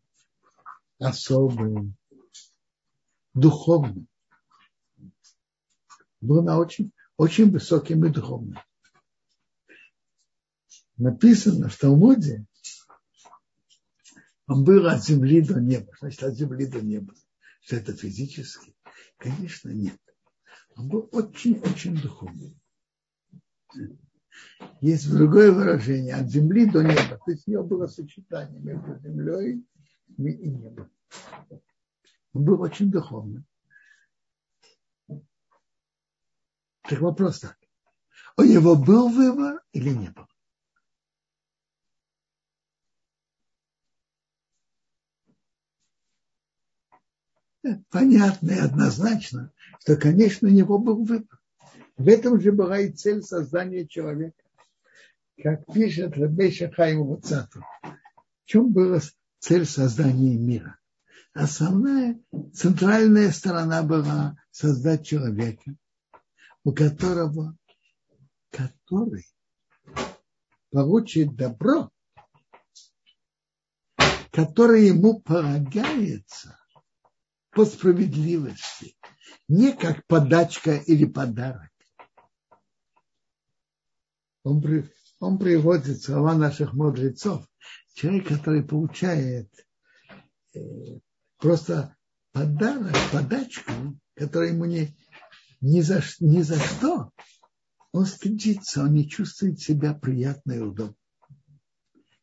особым, 1.00 1.96
духовным. 3.34 4.08
Был 6.22 6.42
на 6.42 6.58
очень, 6.58 6.92
очень 7.18 7.52
высоким 7.52 8.06
и 8.06 8.10
духовным. 8.10 8.58
Написано 10.98 11.68
в 11.68 11.78
Талмуде, 11.78 12.46
Он 14.48 14.64
был 14.64 14.88
от 14.88 15.04
земли 15.04 15.42
до 15.42 15.60
неба. 15.60 15.92
Значит, 16.00 16.24
от 16.24 16.36
земли 16.36 16.66
до 16.66 16.82
неба. 16.82 17.14
Что 17.62 17.76
это 17.76 17.94
физически? 17.94 18.74
Конечно, 19.18 19.70
нет. 19.70 20.00
Он 20.76 20.88
был 20.88 21.10
очень-очень 21.12 21.98
духовный. 21.98 22.58
Есть 24.82 25.10
другое 25.10 25.52
выражение, 25.52 26.16
от 26.16 26.30
земли 26.30 26.70
до 26.70 26.82
неба. 26.84 27.20
То 27.26 27.32
есть 27.32 27.48
у 27.48 27.52
него 27.52 27.64
было 27.64 27.88
сочетание 27.88 28.60
между 28.60 28.98
землей 29.00 29.66
и 30.18 30.50
небом. 30.50 30.92
Он 32.34 32.44
был 32.44 32.62
очень 32.62 32.92
духовным. 32.92 33.46
Так 36.84 37.00
вопрос 37.00 37.40
так. 37.40 37.58
У 38.38 38.44
него 38.44 38.76
был 38.76 39.10
выбор 39.10 39.64
или 39.72 39.90
не 39.90 40.10
был? 40.10 40.28
Понятно 47.90 48.52
и 48.52 48.60
однозначно, 48.60 49.52
что, 49.80 49.96
конечно, 49.96 50.48
у 50.48 50.52
него 50.52 50.78
был 50.78 51.04
выбор. 51.04 51.40
В 51.98 52.10
этом 52.10 52.42
же 52.42 52.52
была 52.52 52.80
и 52.80 52.92
цель 52.92 53.22
создания 53.22 53.88
человека. 53.88 54.44
Как 55.42 55.66
пишет 55.74 56.18
Рабейша 56.18 56.70
Хайм 56.72 57.06
Вацату. 57.06 57.62
В 57.82 58.46
чем 58.46 58.72
была 58.72 59.00
цель 59.40 59.66
создания 59.66 60.38
мира? 60.38 60.78
Основная, 61.34 62.20
центральная 62.54 63.32
сторона 63.32 63.84
была 63.84 64.38
создать 64.52 65.06
человека, 65.06 65.76
у 66.64 66.74
которого, 66.74 67.58
который 68.50 69.26
получит 70.72 71.36
добро, 71.36 71.92
которое 74.32 74.84
ему 74.84 75.20
полагается 75.20 76.58
по 77.52 77.66
справедливости, 77.66 78.98
не 79.48 79.74
как 79.74 80.06
подачка 80.08 80.76
или 80.76 81.06
подарок. 81.06 81.70
Он, 84.46 84.64
он 85.20 85.40
приводит 85.40 86.04
слова 86.04 86.36
наших 86.36 86.74
мудрецов. 86.74 87.46
Человек, 87.96 88.28
который 88.28 88.64
получает 88.64 89.50
э, 90.54 90.60
просто 91.40 91.98
подарок, 92.32 92.96
подачку, 93.12 93.72
который 94.14 94.52
ему 94.52 94.66
не, 94.66 94.96
ни 95.62 95.82
за, 95.82 96.04
ни 96.20 96.44
за 96.44 96.60
что, 96.60 97.10
он 97.92 98.06
стыдится, 98.06 98.84
он 98.84 98.94
не 98.94 99.10
чувствует 99.10 99.60
себя 99.60 99.96
приятно 99.96 100.52
и 100.52 100.60
удобно. 100.60 100.96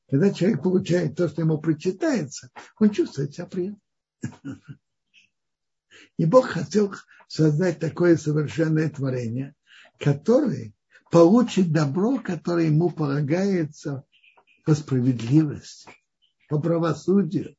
Когда 0.09 0.33
человек 0.33 0.63
получает 0.63 1.17
то, 1.17 1.29
что 1.29 1.43
ему 1.43 1.59
прочитается, 1.59 2.51
он 2.79 2.91
чувствует 2.91 3.35
себя 3.35 3.47
приятно. 3.47 3.81
И 6.19 6.25
Бог 6.27 6.47
хотел 6.47 6.95
создать 7.27 7.81
такое 7.81 8.17
совершенное 8.17 8.91
творение, 8.91 9.55
которое 9.99 10.73
получит 11.12 11.70
добро, 11.70 12.18
которое 12.18 12.68
ему 12.68 12.88
полагается 12.88 14.07
по 14.64 14.75
справедливости, 14.75 15.90
по 16.48 16.59
правосудию. 16.59 17.55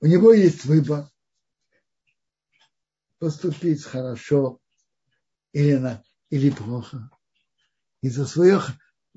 У 0.00 0.06
него 0.06 0.32
есть 0.32 0.64
выбор 0.66 1.10
поступить 3.18 3.82
хорошо 3.82 4.60
или, 5.52 5.74
на, 5.74 6.00
или 6.30 6.48
плохо. 6.48 7.10
И 8.02 8.08
за 8.08 8.24
свой 8.24 8.60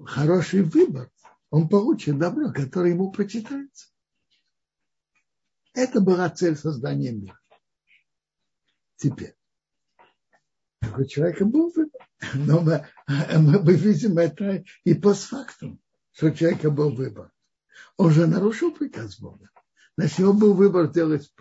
хороший 0.03 0.63
выбор 0.63 1.11
он 1.51 1.69
получит 1.69 2.17
добро, 2.17 2.51
которое 2.51 2.93
ему 2.93 3.11
прочитается. 3.11 3.89
Это 5.73 6.01
была 6.01 6.27
цель 6.31 6.57
создания 6.57 7.11
мира. 7.11 7.39
Теперь, 8.95 9.35
у 10.97 11.05
человека 11.05 11.45
был 11.45 11.71
выбор. 11.71 12.01
Но 12.33 12.61
мы, 12.61 12.87
мы, 13.07 13.59
мы 13.59 13.73
видим 13.73 14.17
это 14.17 14.63
и 14.83 14.93
постфактум, 14.93 15.79
что 16.11 16.27
у 16.27 16.31
человека 16.31 16.71
был 16.71 16.91
выбор. 16.91 17.31
Он 17.97 18.11
же 18.11 18.27
нарушил 18.27 18.71
приказ 18.71 19.19
Бога. 19.19 19.49
Значит, 19.97 20.19
у 20.19 20.33
был 20.33 20.53
выбор 20.53 20.91
делать 20.91 21.33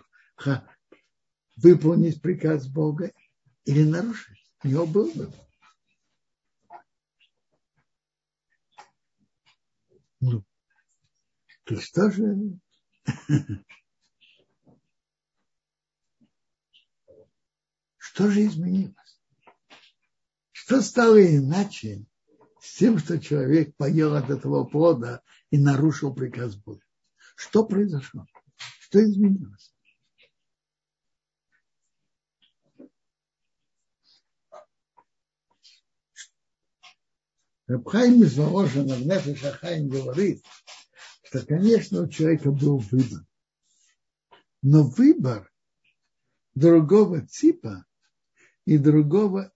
выполнить 1.57 2.21
приказ 2.21 2.67
Бога 2.67 3.11
или 3.65 3.83
нарушить. 3.83 4.43
У 4.63 4.67
него 4.67 4.85
был 4.85 5.11
выбор. 5.11 5.39
Ну, 10.19 10.43
то 11.65 11.79
что 11.79 12.09
же? 12.11 12.59
Что 18.13 18.29
же 18.29 18.45
изменилось? 18.45 19.02
Что 20.65 20.81
стало 20.81 21.21
иначе 21.21 22.05
с 22.61 22.77
тем, 22.77 22.97
что 22.97 23.19
человек 23.19 23.75
поел 23.75 24.15
от 24.15 24.29
этого 24.29 24.63
плода 24.63 25.21
и 25.49 25.57
нарушил 25.57 26.13
приказ 26.13 26.55
Бога? 26.55 26.79
Что 27.35 27.65
произошло? 27.65 28.25
Что 28.79 29.03
изменилось? 29.03 29.75
Рабхайм 37.67 38.23
из 38.23 38.37
Воложина 38.37 38.95
в 38.95 39.45
Ахайм 39.45 39.89
говорит, 39.89 40.45
что, 41.23 41.45
конечно, 41.45 42.03
у 42.03 42.07
человека 42.07 42.51
был 42.51 42.77
выбор. 42.77 43.25
Но 44.61 44.83
выбор 44.83 45.51
другого 46.55 47.27
типа 47.27 47.85
и 48.63 48.77
другого, 48.77 49.52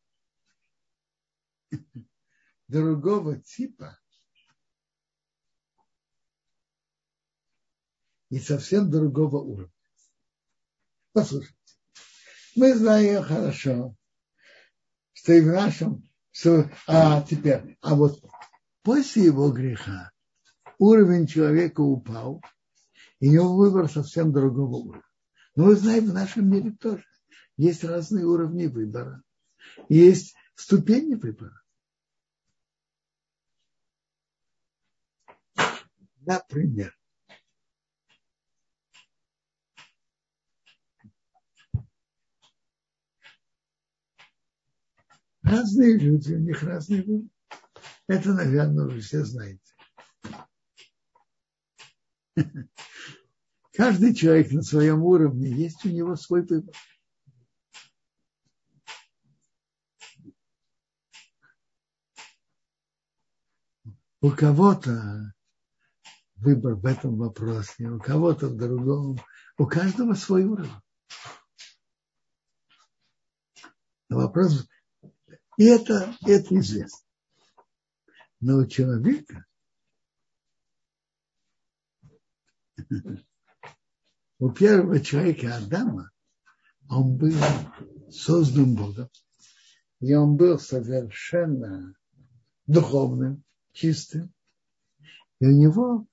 другого 2.67 3.39
типа 3.39 3.97
и 8.30 8.39
совсем 8.39 8.91
другого 8.91 9.38
уровня. 9.38 9.73
Послушайте, 11.13 11.56
мы 12.56 12.75
знаем 12.75 13.23
хорошо, 13.23 13.95
что 15.13 15.34
и 15.34 15.41
в 15.41 15.47
нашем 15.47 16.03
а 16.86 17.21
теперь, 17.21 17.77
а 17.82 17.95
вот 17.95 18.21
после 18.84 19.25
его 19.25 19.51
греха 19.51 20.12
уровень 20.77 21.25
человека 21.25 21.82
упал, 21.82 22.43
и 23.19 23.30
у 23.30 23.32
него 23.32 23.56
выбор 23.56 23.89
совсем 23.89 24.32
другого 24.32 24.75
уровня. 24.75 25.03
Но 25.56 25.65
мы 25.65 25.75
знаем, 25.75 26.06
в 26.06 26.13
нашем 26.13 26.49
мире 26.49 26.71
тоже 26.80 27.03
есть 27.56 27.84
разные 27.84 28.25
уровни 28.25 28.67
выбора, 28.67 29.23
есть 29.89 30.36
ступени 30.58 31.15
выбора. 31.15 31.62
Например, 36.22 36.93
Разные 45.43 45.98
люди, 45.98 46.34
у 46.34 46.39
них 46.39 46.62
разные 46.62 47.04
выборы. 47.04 47.30
Это, 48.10 48.34
наверное, 48.34 48.86
вы 48.86 49.00
все 49.00 49.24
знаете. 49.24 49.62
Каждый 53.72 54.13
человек 54.13 54.52
на 54.52 54.62
своем 54.62 55.04
уровне, 55.04 55.50
есть 55.50 55.86
у 55.86 55.89
него 55.89 56.17
свой 56.17 56.41
выбор. 56.41 56.76
У 64.21 64.32
кого-то 64.32 65.34
выбор 66.36 66.75
в 66.75 66.86
этом 66.86 67.17
вопросе, 67.17 67.88
у 67.88 67.99
кого-то 67.99 68.47
в 68.47 68.58
другом, 68.58 69.19
у 69.58 69.65
каждого 69.65 70.13
свой 70.13 70.43
уровень. 70.43 70.71
Вопрос, 74.10 74.67
и 75.58 75.65
это, 75.65 76.15
это 76.25 76.58
известно. 76.60 77.06
Но 78.39 78.58
у 78.58 78.65
человека 78.65 79.45
у 84.39 84.51
первого 84.51 84.99
человека 84.99 85.58
Адама 85.58 86.12
он 86.89 87.17
был 87.17 87.36
создан 88.10 88.75
Богом. 88.75 89.10
И 89.99 90.13
он 90.13 90.38
был 90.38 90.60
совершенно 90.60 91.95
духовным, 92.67 93.43
чистым. 93.78 94.34
И 95.40 95.46
у 95.46 95.52
него 95.52 96.08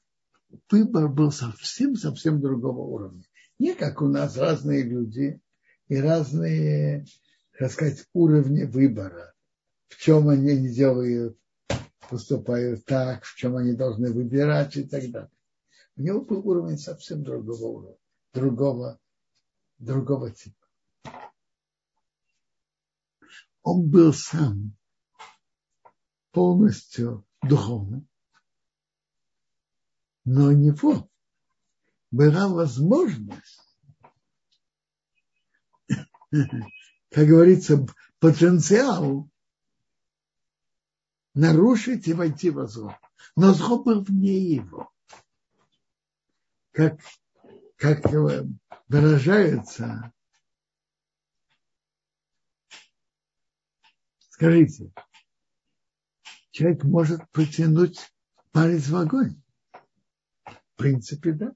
выбор 0.70 1.08
был 1.08 1.32
совсем-совсем 1.32 2.40
другого 2.40 2.82
уровня. 2.82 3.24
Не 3.58 3.74
как 3.74 4.02
у 4.02 4.08
нас 4.08 4.36
разные 4.36 4.82
люди 4.82 5.40
и 5.88 5.96
разные, 5.96 7.06
так 7.58 7.72
сказать, 7.72 8.06
уровни 8.12 8.64
выбора 8.64 9.34
в 9.94 9.96
чем 9.98 10.28
они 10.28 10.56
не 10.56 10.68
делают, 10.68 11.38
поступают 12.10 12.84
так, 12.84 13.24
в 13.24 13.36
чем 13.36 13.56
они 13.56 13.74
должны 13.74 14.12
выбирать 14.12 14.76
и 14.76 14.84
так 14.84 15.08
далее. 15.10 15.30
У 15.96 16.02
него 16.02 16.20
был 16.20 16.46
уровень 16.48 16.78
совсем 16.78 17.22
другого 17.22 17.64
уровня, 17.64 17.96
другого, 18.32 18.98
другого 19.78 20.30
типа. 20.30 20.66
Он 23.62 23.88
был 23.88 24.12
сам 24.12 24.76
полностью 26.32 27.24
духовным, 27.48 28.08
но 30.24 30.46
у 30.46 30.52
него 30.52 31.08
была 32.10 32.48
возможность, 32.48 33.60
как 37.10 37.26
говорится, 37.26 37.86
потенциал 38.18 39.28
нарушить 41.34 42.08
и 42.08 42.12
войти 42.12 42.50
во 42.50 42.66
зло. 42.66 42.96
Но 43.36 43.52
зло 43.52 43.82
был 43.82 44.02
вне 44.02 44.38
его. 44.38 44.90
Как, 46.70 47.00
как 47.76 48.04
выражается, 48.88 50.12
скажите, 54.30 54.92
человек 56.54 56.84
может 56.84 57.28
протянуть 57.32 58.12
палец 58.52 58.86
в 58.86 58.94
огонь. 58.94 59.42
В 60.44 60.76
принципе, 60.76 61.32
да. 61.32 61.52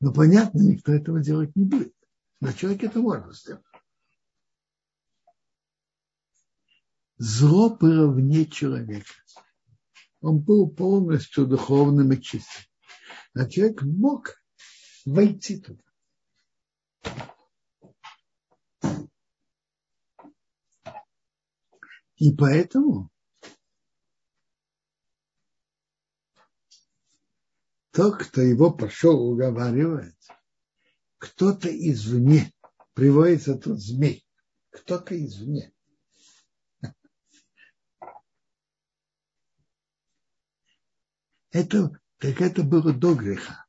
Но 0.00 0.10
понятно, 0.12 0.60
никто 0.60 0.94
этого 0.94 1.20
делать 1.20 1.54
не 1.54 1.66
будет. 1.66 1.94
Но 2.40 2.52
человек 2.52 2.82
это 2.84 3.00
может 3.00 3.36
сделать. 3.36 3.62
Зло 7.18 7.76
было 7.76 8.10
вне 8.10 8.46
человека. 8.46 9.12
Он 10.22 10.38
был 10.38 10.70
полностью 10.70 11.46
духовным 11.46 12.12
и 12.12 12.20
чистым. 12.22 12.64
А 13.34 13.46
человек 13.46 13.82
мог 13.82 14.42
войти 15.04 15.60
туда. 15.60 15.82
И 22.16 22.34
поэтому 22.34 23.10
тот, 27.90 28.16
кто 28.18 28.40
его 28.40 28.72
пошел 28.72 29.20
уговаривать, 29.20 30.14
кто-то 31.18 31.68
извне, 31.68 32.52
приводится 32.94 33.56
тут 33.56 33.80
змей, 33.80 34.26
кто-то 34.70 35.14
извне. 35.22 35.72
Это, 41.50 41.90
так 42.18 42.40
это 42.40 42.62
было 42.62 42.92
до 42.92 43.14
греха. 43.14 43.66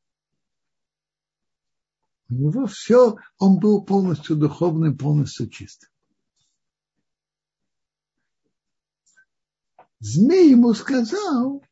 У 2.30 2.34
него 2.34 2.68
все, 2.68 3.18
он 3.38 3.60
был 3.60 3.86
полностью 3.86 4.36
духовным, 4.36 4.98
полностью 4.98 5.50
чистым. 5.50 5.90
Змей 10.00 10.52
ему 10.52 10.74
сказал, 10.74 11.64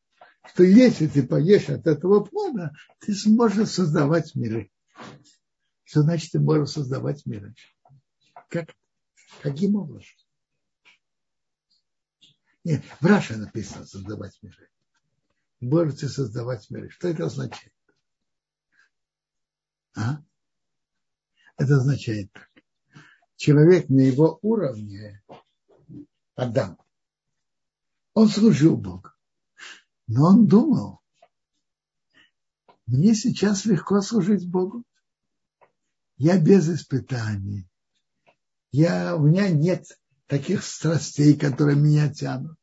что 0.48 0.64
если 0.64 1.08
ты 1.08 1.26
поешь 1.26 1.70
от 1.70 1.86
этого 1.86 2.24
плода, 2.24 2.72
ты 3.00 3.14
сможешь 3.14 3.70
создавать 3.70 4.36
миры. 4.36 4.72
Что 5.84 6.02
значит 6.02 6.32
ты 6.32 6.40
можешь 6.40 6.72
создавать 6.72 7.26
миры? 7.26 7.54
Как? 8.50 8.74
Каким 9.42 9.76
образом? 9.76 10.16
Нет, 12.64 12.84
в 13.00 13.06
Раше 13.06 13.38
написано 13.38 13.86
создавать 13.86 14.38
миры. 14.42 14.70
Можете 15.60 16.08
создавать 16.08 16.70
миры. 16.72 16.90
Что 16.90 17.08
это 17.08 17.26
означает? 17.26 17.74
А? 19.96 20.22
Это 21.58 21.76
означает 21.76 22.32
так. 22.34 22.50
Человек 23.36 23.90
на 23.90 24.00
его 24.02 24.40
уровне, 24.42 25.22
Адам, 26.36 26.78
он 28.15 28.30
служил 28.30 28.78
Богу. 28.78 29.10
Но 30.08 30.30
он 30.30 30.47
думал, 30.47 31.01
мне 32.88 33.13
сейчас 33.13 33.65
легко 33.65 34.01
служить 34.01 34.49
Богу. 34.49 34.84
Я 36.17 36.39
без 36.39 36.69
испытаний. 36.69 37.69
Я, 38.71 39.15
у 39.15 39.28
меня 39.28 39.49
нет 39.49 39.86
таких 40.28 40.63
страстей, 40.63 41.38
которые 41.38 41.78
меня 41.78 42.12
тянут. 42.12 42.58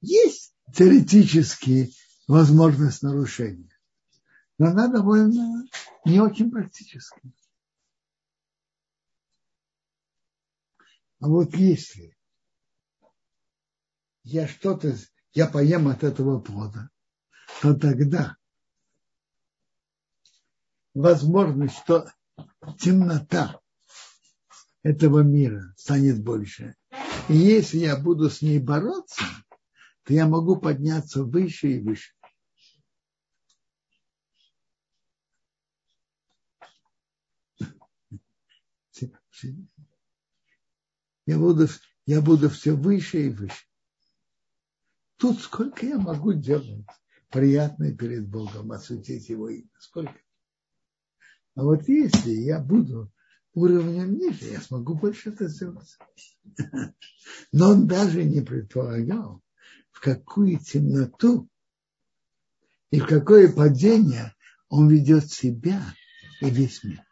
Есть 0.00 0.54
теоретически 0.74 1.92
возможность 2.28 3.02
нарушения. 3.02 3.74
Но 4.58 4.66
она 4.66 4.88
довольно 4.88 5.64
не 6.04 6.20
очень 6.20 6.50
практическая. 6.50 7.32
А 11.20 11.28
вот 11.28 11.54
если 11.54 12.16
я 14.24 14.46
что-то, 14.46 14.96
я 15.32 15.46
поем 15.46 15.88
от 15.88 16.04
этого 16.04 16.40
плода, 16.40 16.90
то 17.60 17.74
тогда 17.74 18.36
возможность, 20.94 21.76
что 21.78 22.10
темнота 22.78 23.60
этого 24.82 25.20
мира 25.20 25.74
станет 25.76 26.22
больше. 26.22 26.76
И 27.28 27.36
если 27.36 27.78
я 27.78 27.96
буду 27.96 28.28
с 28.30 28.42
ней 28.42 28.58
бороться, 28.58 29.22
то 30.04 30.12
я 30.12 30.26
могу 30.26 30.56
подняться 30.56 31.24
выше 31.24 31.72
и 31.72 31.80
выше. 31.80 32.12
Я 41.24 41.38
буду, 41.38 41.68
я 42.04 42.20
буду 42.20 42.50
все 42.50 42.72
выше 42.72 43.26
и 43.26 43.30
выше. 43.30 43.64
Тут 45.22 45.40
сколько 45.40 45.86
я 45.86 46.00
могу 46.00 46.32
делать 46.32 46.84
приятное 47.30 47.94
перед 47.94 48.26
Богом, 48.26 48.72
осветить 48.72 49.28
Его 49.28 49.50
имя. 49.50 49.70
Сколько? 49.78 50.18
А 51.54 51.62
вот 51.62 51.86
если 51.86 52.32
я 52.32 52.58
буду 52.58 53.08
уровнем 53.54 54.14
ниже, 54.14 54.46
я 54.46 54.60
смогу 54.60 54.96
больше 54.96 55.30
это 55.30 55.46
сделать. 55.46 55.96
Но 57.52 57.70
он 57.70 57.86
даже 57.86 58.24
не 58.24 58.40
предполагал, 58.40 59.40
в 59.92 60.00
какую 60.00 60.58
темноту 60.58 61.48
и 62.90 62.98
в 62.98 63.06
какое 63.06 63.52
падение 63.52 64.34
он 64.68 64.88
ведет 64.88 65.30
себя 65.30 65.94
и 66.40 66.50
весь 66.50 66.82
мир. 66.82 67.06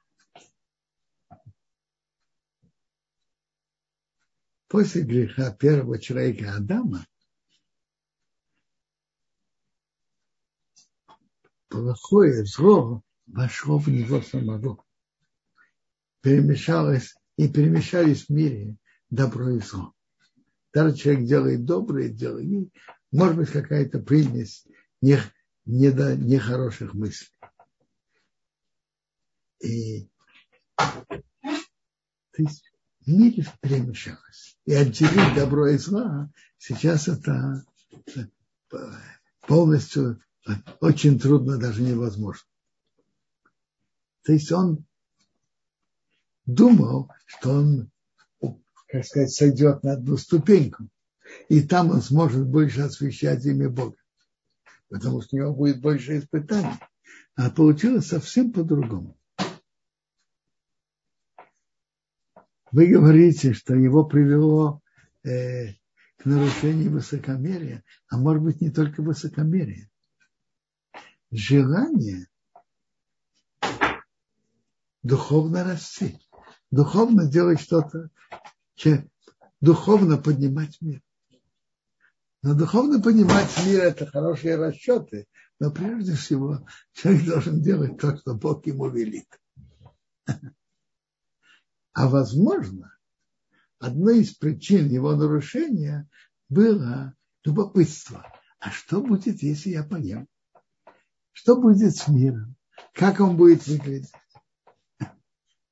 После 4.66 5.03
греха 5.03 5.53
первого 5.53 6.01
человека 6.01 6.57
Адама 6.57 7.07
плохое 11.81 12.45
зло 12.45 13.03
вошло 13.27 13.79
в 13.79 13.88
него 13.88 14.21
самого. 14.21 14.85
Перемешалось 16.21 17.14
и 17.37 17.49
перемешались 17.49 18.27
в 18.27 18.31
мире 18.31 18.77
добро 19.09 19.51
и 19.51 19.61
зло. 19.61 19.95
Даже 20.73 20.95
человек 20.95 21.25
делает 21.25 21.64
доброе 21.64 22.11
дело, 22.11 22.38
и 22.38 22.69
может 23.11 23.37
быть 23.37 23.51
какая-то 23.51 23.99
примесь 23.99 24.66
не, 25.01 25.19
не 25.64 25.90
до 25.90 26.16
нехороших 26.16 26.93
мыслей. 26.95 27.29
И 29.62 30.09
то 30.77 32.43
есть 32.43 32.73
в 33.01 33.09
мире 33.09 33.47
перемешалось. 33.61 34.59
И 34.66 34.75
отделить 34.75 35.35
добро 35.35 35.69
и 35.69 35.79
зло 35.79 36.29
сейчас 36.59 37.09
это 37.09 37.65
полностью 39.46 40.21
очень 40.81 41.19
трудно, 41.19 41.59
даже 41.59 41.83
невозможно. 41.83 42.47
То 44.23 44.33
есть 44.33 44.51
он 44.53 44.85
думал, 46.47 47.11
что 47.27 47.51
он, 47.51 47.91
как 48.88 49.05
сказать, 49.05 49.33
сойдет 49.33 49.83
на 49.83 49.93
одну 49.93 50.17
ступеньку, 50.17 50.88
и 51.49 51.63
там 51.63 51.91
он 51.91 52.03
сможет 52.03 52.47
больше 52.47 52.83
освещать 52.83 53.45
имя 53.47 53.71
Бога, 53.71 53.97
потому 54.88 55.23
что 55.23 55.37
у 55.37 55.38
него 55.38 55.55
будет 55.55 55.81
больше 55.81 56.19
испытаний. 56.19 56.79
А 57.37 57.51
получилось 57.51 58.09
совсем 58.09 58.53
по-другому. 58.53 59.17
Вы 62.73 62.87
говорите, 62.87 63.53
что 63.53 63.75
его 63.75 64.05
привело 64.05 64.81
э, 65.25 65.73
к 66.19 66.25
нарушению 66.25 66.93
высокомерия, 66.93 67.83
а 68.09 68.19
может 68.19 68.43
быть 68.43 68.61
не 68.61 68.71
только 68.71 69.03
высокомерия 69.03 69.90
желание 71.31 72.26
духовно 75.02 75.64
расти, 75.64 76.18
духовно 76.70 77.26
делать 77.26 77.60
что-то, 77.60 78.10
духовно 79.60 80.18
поднимать 80.18 80.81
мир. 80.81 81.02
Но 82.42 82.54
духовно 82.54 83.00
поднимать 83.00 83.50
мир– 83.66 83.81
это 83.85 84.06
хорошие 84.06 84.56
расчеты, 84.56 85.26
Но 85.58 85.70
прежде 85.70 86.14
всего 86.14 86.66
человек 86.94 87.26
должен 87.26 87.62
делать 87.62 87.98
то, 87.98 88.16
что 88.16 88.35
Бог 88.35 88.66
ему 88.66 88.88
велит. 88.88 89.28
А 91.92 92.08
возможно, 92.08 92.96
одной 93.78 94.20
из 94.20 94.35
причин 94.35 94.88
его 94.88 95.14
нарушения 95.14 96.08
было 96.48 97.14
любопытство. 97.44 98.26
А 98.58 98.70
что 98.70 99.02
будет, 99.02 99.42
если 99.42 99.70
я 99.70 99.85
поем? 99.85 100.26
Что 101.41 101.59
будет 101.59 101.97
с 101.97 102.07
миром? 102.07 102.55
Как 102.93 103.19
он 103.19 103.38
будет 103.38 103.67
выглядеть? 103.67 104.13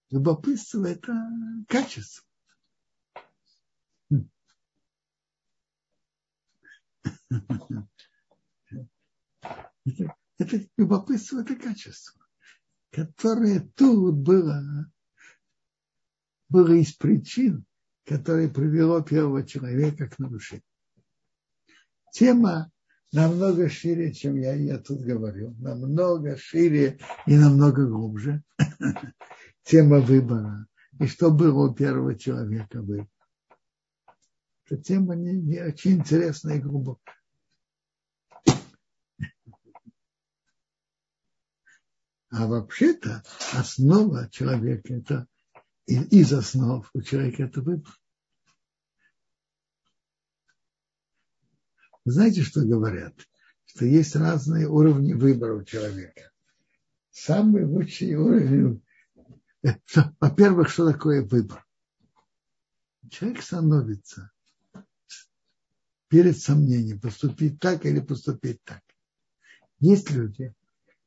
Любопытство– 0.09 0.87
это 0.87 1.13
качество. 1.69 2.25
Это, 9.85 10.17
это 10.39 10.69
любопытство, 10.79 11.43
это 11.43 11.55
качество, 11.55 12.27
которое 12.91 13.61
тут 13.77 14.17
было, 14.17 14.91
было 16.49 16.73
из 16.73 16.95
причин, 16.95 17.67
которые 18.07 18.49
привело 18.49 19.03
первого 19.03 19.47
человека 19.47 20.09
к 20.09 20.19
нарушению. 20.19 20.65
Тема 22.11 22.73
намного 23.13 23.69
шире, 23.69 24.13
чем 24.13 24.37
я, 24.37 24.55
я 24.55 24.79
тут 24.79 25.01
говорил, 25.01 25.55
намного 25.59 26.37
шире 26.37 26.99
и 27.27 27.37
намного 27.37 27.87
глубже. 27.87 28.43
Тема 29.63 30.01
выбора. 30.01 30.67
И 31.01 31.07
что 31.07 31.31
было 31.31 31.69
у 31.69 31.75
первого 31.75 32.17
человека 32.17 32.83
выбор. 32.83 33.09
Эта 34.65 34.83
тема 34.83 35.15
не, 35.15 35.33
не 35.33 35.61
очень 35.61 35.93
интересная 35.93 36.57
и 36.57 36.61
глубокая. 36.61 37.15
А 42.31 42.47
вообще-то 42.47 43.23
основа 43.55 44.29
человека 44.31 44.93
это 44.93 45.27
из 45.87 46.33
основ 46.35 46.89
у 46.93 47.01
человека 47.01 47.45
это 47.45 47.63
выбор. 47.63 47.93
Знаете, 52.11 52.43
что 52.43 52.65
говорят? 52.65 53.15
Что 53.67 53.85
есть 53.85 54.17
разные 54.17 54.67
уровни 54.67 55.13
выбора 55.13 55.57
у 55.57 55.65
человека. 55.65 56.31
Самый 57.11 57.65
лучший 57.65 58.15
уровень. 58.15 58.83
Во-первых, 60.21 60.71
что 60.71 60.91
такое 60.91 61.23
выбор? 61.23 61.65
Человек 63.11 63.43
становится 63.43 64.31
перед 66.09 66.39
сомнением, 66.39 67.01
поступить 67.01 67.61
так 67.61 67.85
или 67.85 68.01
поступить 68.01 68.63
так. 68.65 68.83
Есть 69.81 70.11
люди, 70.11 70.55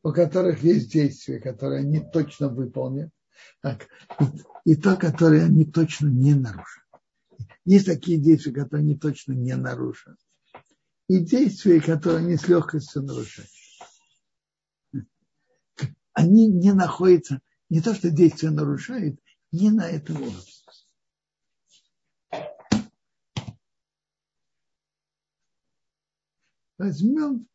у 0.04 0.12
которых 0.12 0.64
есть 0.64 0.92
действия, 0.92 1.40
которые 1.40 1.80
они 1.80 2.06
точно 2.14 2.50
выполнят, 2.50 3.12
так, 3.62 3.88
и, 4.20 4.72
и 4.72 4.76
то, 4.76 4.96
которое 4.96 5.46
они 5.46 5.66
точно 5.66 6.08
не 6.08 6.36
нарушат. 6.36 6.84
Есть 7.66 7.88
такие 7.88 8.20
действия, 8.20 8.54
которые 8.54 8.84
они 8.84 8.98
точно 8.98 9.34
не 9.34 9.56
нарушат 9.56 10.18
и 11.12 11.20
действия, 11.20 11.82
которые 11.82 12.20
они 12.20 12.38
с 12.38 12.48
легкостью 12.48 13.04
нарушают. 13.04 13.50
Они 16.14 16.48
не 16.48 16.72
находятся, 16.72 17.42
не 17.68 17.82
то, 17.82 17.94
что 17.94 18.10
действия 18.10 18.50
нарушают, 18.50 19.20
не 19.52 19.72
на 19.72 19.90
этом 19.90 20.22
уровне. 20.22 20.54
Возьмем 26.78 27.46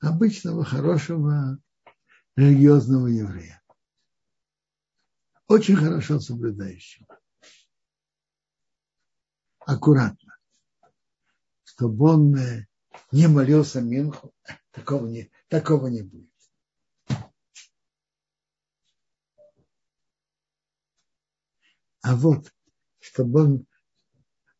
обычного 0.00 0.62
хорошего 0.62 1.58
религиозного 2.36 3.06
еврея. 3.06 3.62
Очень 5.46 5.76
хорошо 5.76 6.20
соблюдающего. 6.20 7.18
Аккуратно 9.60 10.27
чтобы 11.78 12.10
он 12.10 12.36
не 13.12 13.28
молился 13.28 13.80
Минху, 13.80 14.34
такого 14.72 15.06
не, 15.06 15.30
такого 15.46 15.86
не 15.86 16.02
будет. 16.02 16.28
А 22.02 22.16
вот, 22.16 22.52
чтобы 22.98 23.44
он 23.44 23.66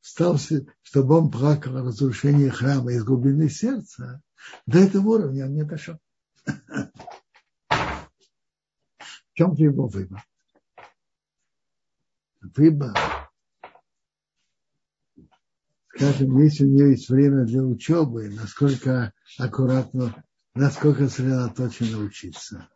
стал, 0.01 0.39
чтобы 0.83 1.17
он 1.17 1.31
плакал 1.31 1.77
о 1.79 1.83
разрушении 1.83 2.51
храма 2.51 2.93
из 2.93 3.03
глубины 3.03 3.49
сердца, 3.49 4.23
до 4.67 4.79
этого 4.79 5.09
уровня 5.09 5.47
он 5.47 5.55
не 5.55 5.65
дошел. 5.65 5.99
В 7.69 9.35
чем 9.35 9.55
его 9.55 9.89
выбор? 9.89 10.25
Выбор 12.41 13.18
скажем, 15.99 16.39
если 16.39 16.65
у 16.65 16.69
нее 16.69 16.91
есть 16.93 17.09
время 17.09 17.45
для 17.45 17.61
учебы, 17.63 18.31
насколько 18.31 19.13
аккуратно, 19.37 20.25
насколько 20.55 21.09
сосредоточенно 21.09 21.99
учиться. 21.99 22.69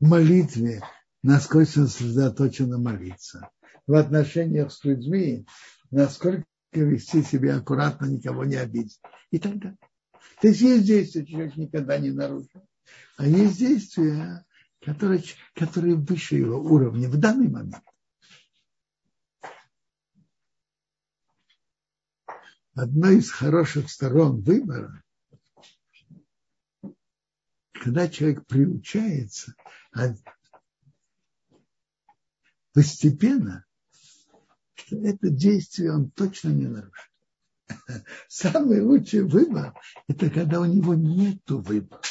В 0.00 0.06
молитве, 0.06 0.82
насколько 1.22 1.70
сосредоточенно 1.70 2.78
молиться. 2.78 3.48
В 3.86 3.94
отношениях 3.94 4.70
с 4.70 4.84
людьми, 4.84 5.46
насколько 5.90 6.44
вести 6.72 7.22
себя 7.22 7.56
аккуратно, 7.56 8.04
никого 8.04 8.44
не 8.44 8.56
обидеть. 8.56 9.00
И 9.30 9.38
так 9.38 9.58
далее. 9.58 9.78
То 10.42 10.48
есть 10.48 10.60
есть 10.60 10.84
действия, 10.84 11.24
человек 11.24 11.56
никогда 11.56 11.98
не 11.98 12.10
нарушил. 12.10 12.66
А 13.16 13.26
есть 13.26 13.58
действия, 13.58 14.44
которые, 14.84 15.22
которые 15.54 15.94
выше 15.94 16.36
его 16.36 16.58
уровня 16.58 17.08
в 17.08 17.16
данный 17.16 17.48
момент. 17.48 17.82
Одной 22.74 23.18
из 23.18 23.30
хороших 23.30 23.90
сторон 23.90 24.40
выбора, 24.42 25.02
когда 27.72 28.08
человек 28.08 28.46
приучается 28.46 29.54
а 29.92 30.14
постепенно, 32.72 33.64
что 34.74 34.96
это 34.98 35.30
действие 35.30 35.92
он 35.92 36.10
точно 36.10 36.48
не 36.48 36.66
нарушит. 36.66 37.10
Самый 38.28 38.80
лучший 38.82 39.22
выбор– 39.22 39.74
это 40.08 40.28
когда 40.30 40.60
у 40.60 40.64
него 40.64 40.94
нет 40.94 41.48
выбора. 41.48 42.02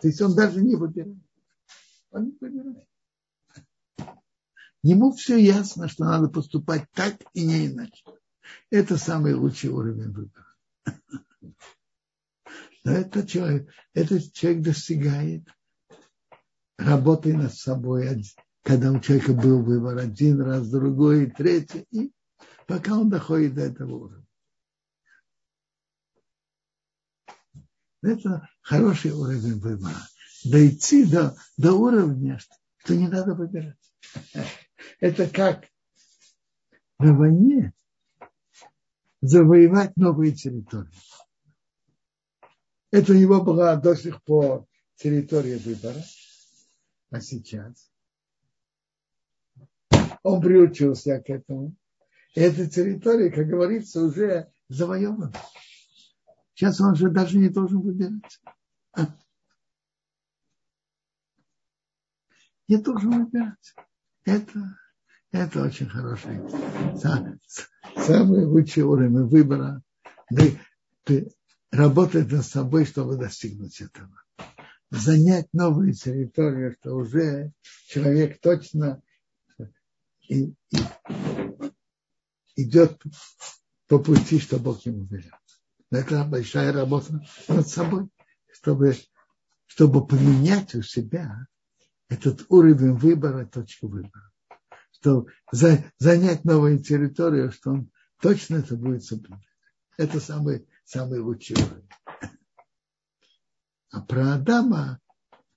То 0.00 0.08
есть 0.08 0.20
он 0.20 0.34
даже 0.34 0.60
не 0.60 0.76
выбирает. 0.76 1.18
Он 2.10 2.24
не 2.26 2.36
выбирает. 2.40 2.86
Ему 4.82 5.12
все 5.12 5.36
ясно, 5.36 5.88
что 5.88 6.04
надо 6.04 6.28
поступать 6.28 6.90
так 6.92 7.16
и 7.34 7.46
не 7.46 7.66
иначе. 7.66 8.02
Это 8.70 8.96
самый 8.96 9.34
лучший 9.34 9.70
уровень 9.70 10.12
выбора. 10.12 10.46
Но 12.84 12.92
этот 12.92 13.28
человек, 13.28 13.68
этот 13.94 14.32
человек 14.32 14.62
достигает, 14.62 15.42
работая 16.78 17.34
над 17.34 17.54
собой, 17.54 18.24
когда 18.62 18.92
у 18.92 19.00
человека 19.00 19.32
был 19.32 19.62
выбор 19.62 19.98
один 19.98 20.40
раз, 20.40 20.68
другой, 20.68 21.30
третий, 21.30 21.86
и 21.90 22.12
пока 22.66 22.96
он 22.96 23.10
доходит 23.10 23.54
до 23.54 23.62
этого 23.62 23.94
уровня. 23.94 24.26
Это 28.02 28.48
хороший 28.62 29.10
уровень 29.10 29.60
выбора. 29.60 29.96
Дойти 30.44 31.04
до, 31.04 31.36
до 31.58 31.74
уровня, 31.74 32.40
что 32.78 32.96
не 32.96 33.08
надо 33.08 33.34
выбирать. 33.34 33.76
Это 35.00 35.28
как 35.28 35.66
на 36.98 37.14
войне 37.14 37.74
завоевать 39.20 39.96
новые 39.96 40.32
территории. 40.32 40.90
Это 42.90 43.12
у 43.12 43.16
него 43.16 43.40
была 43.42 43.76
до 43.76 43.94
сих 43.94 44.22
пор 44.24 44.66
территория 44.96 45.58
выбора, 45.58 46.02
а 47.10 47.20
сейчас 47.20 47.90
он 50.22 50.40
приучился 50.40 51.20
к 51.20 51.30
этому. 51.30 51.74
И 52.34 52.40
эта 52.40 52.68
территория, 52.68 53.30
как 53.30 53.46
говорится, 53.46 54.02
уже 54.02 54.52
завоевана. 54.68 55.32
Сейчас 56.54 56.80
он 56.80 56.94
же 56.94 57.10
даже 57.10 57.38
не 57.38 57.48
должен 57.48 57.80
выбирать. 57.80 58.40
А? 58.92 59.06
Не 62.68 62.76
должен 62.76 63.24
выбирать. 63.24 63.74
Это 64.24 64.79
это 65.32 65.62
очень 65.62 65.88
хороший, 65.88 66.40
самый 67.96 68.44
лучший 68.44 68.82
уровень 68.82 69.24
выбора. 69.24 69.82
Работать 71.70 72.30
над 72.30 72.44
собой, 72.44 72.84
чтобы 72.84 73.16
достигнуть 73.16 73.80
этого. 73.80 74.22
Занять 74.90 75.46
новую 75.52 75.94
территорию, 75.94 76.74
что 76.80 76.96
уже 76.96 77.52
человек 77.86 78.40
точно 78.40 79.00
и, 80.28 80.52
и, 80.70 80.78
идет 82.56 83.00
по 83.86 83.98
пути, 83.98 84.40
что 84.40 84.58
Бог 84.58 84.84
ему 84.86 85.04
велел. 85.04 85.34
Это 85.90 86.24
большая 86.24 86.72
работа 86.72 87.20
над 87.48 87.68
собой. 87.68 88.08
чтобы, 88.52 88.96
чтобы 89.66 90.06
поменять 90.06 90.74
у 90.74 90.82
себя 90.82 91.46
этот 92.08 92.44
уровень 92.48 92.94
выбора, 92.94 93.46
точку 93.46 93.88
выбора. 93.88 94.29
Что 95.00 95.26
за, 95.50 95.82
занять 95.98 96.44
новую 96.44 96.78
территорию, 96.82 97.50
что 97.52 97.70
он 97.70 97.90
точно 98.20 98.56
это 98.56 98.76
будет 98.76 99.02
соблюдать. 99.02 99.40
Это 99.96 100.20
самый, 100.20 100.66
самый 100.84 101.20
лучший 101.20 101.56
уровень. 101.56 101.88
А 103.90 104.02
про 104.02 104.34
Адама, 104.34 105.00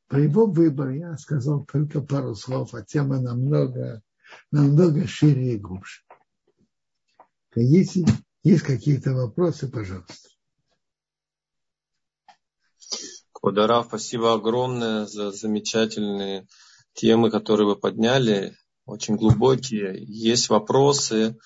про 0.07 0.21
его 0.21 0.45
выбор 0.45 0.91
я 0.91 1.17
сказал 1.17 1.65
только 1.65 2.01
пару 2.01 2.35
слов, 2.35 2.73
а 2.73 2.83
тема 2.83 3.19
намного, 3.19 4.01
намного 4.49 5.07
шире 5.07 5.55
и 5.55 5.59
глубже. 5.59 6.01
Если 7.55 8.05
есть 8.43 8.63
какие-то 8.63 9.13
вопросы, 9.13 9.69
пожалуйста. 9.69 10.29
Квадара, 13.33 13.83
спасибо 13.83 14.33
огромное 14.33 15.05
за 15.05 15.31
замечательные 15.31 16.47
темы, 16.93 17.29
которые 17.29 17.67
вы 17.67 17.75
подняли, 17.75 18.55
очень 18.85 19.15
глубокие. 19.15 19.95
Есть 19.99 20.49
вопросы, 20.49 21.37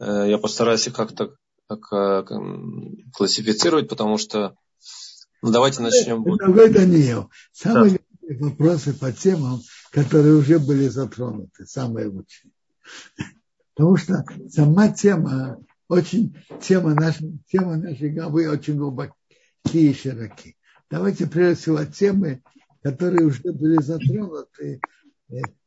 э, 0.00 0.26
я 0.28 0.38
постараюсь 0.38 0.86
их 0.86 0.94
как-то 0.94 1.34
как, 1.68 1.92
э, 1.92 2.24
классифицировать, 3.12 3.88
потому 3.88 4.18
что 4.18 4.56
ну, 5.42 5.50
давайте 5.50 5.82
начнем. 5.82 6.24
Это 6.34 6.72
Даниил. 6.72 7.30
Самые 7.52 7.98
да. 8.22 8.46
вопросы 8.46 8.94
по 8.94 9.10
темам, 9.12 9.60
которые 9.90 10.36
уже 10.36 10.58
были 10.58 10.86
затронуты, 10.88 11.66
самые 11.66 12.06
лучшие. 12.06 12.52
Потому 13.74 13.96
что 13.96 14.24
сама 14.50 14.88
тема 14.88 15.58
очень, 15.88 16.36
тема 16.60 16.94
нашей, 16.94 17.38
тема 17.50 17.76
нашей 17.76 18.10
главы 18.10 18.48
очень 18.48 18.76
глубокие 18.76 19.16
и 19.64 19.94
широкие. 19.94 20.54
Давайте 20.90 21.26
прежде 21.26 21.62
всего 21.62 21.84
темы, 21.84 22.42
которые 22.82 23.26
уже 23.26 23.52
были 23.52 23.82
затронуты, 23.82 24.80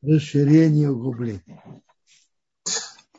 расширение, 0.01 0.91
углубление. 0.91 1.82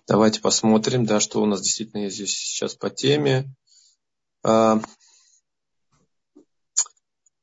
Давайте 0.06 0.40
посмотрим, 0.40 1.04
да, 1.04 1.20
что 1.20 1.42
у 1.42 1.46
нас 1.46 1.60
действительно 1.60 2.02
есть 2.02 2.16
здесь 2.16 2.36
сейчас 2.36 2.74
по 2.74 2.90
теме. 2.90 3.52
А, 4.44 4.80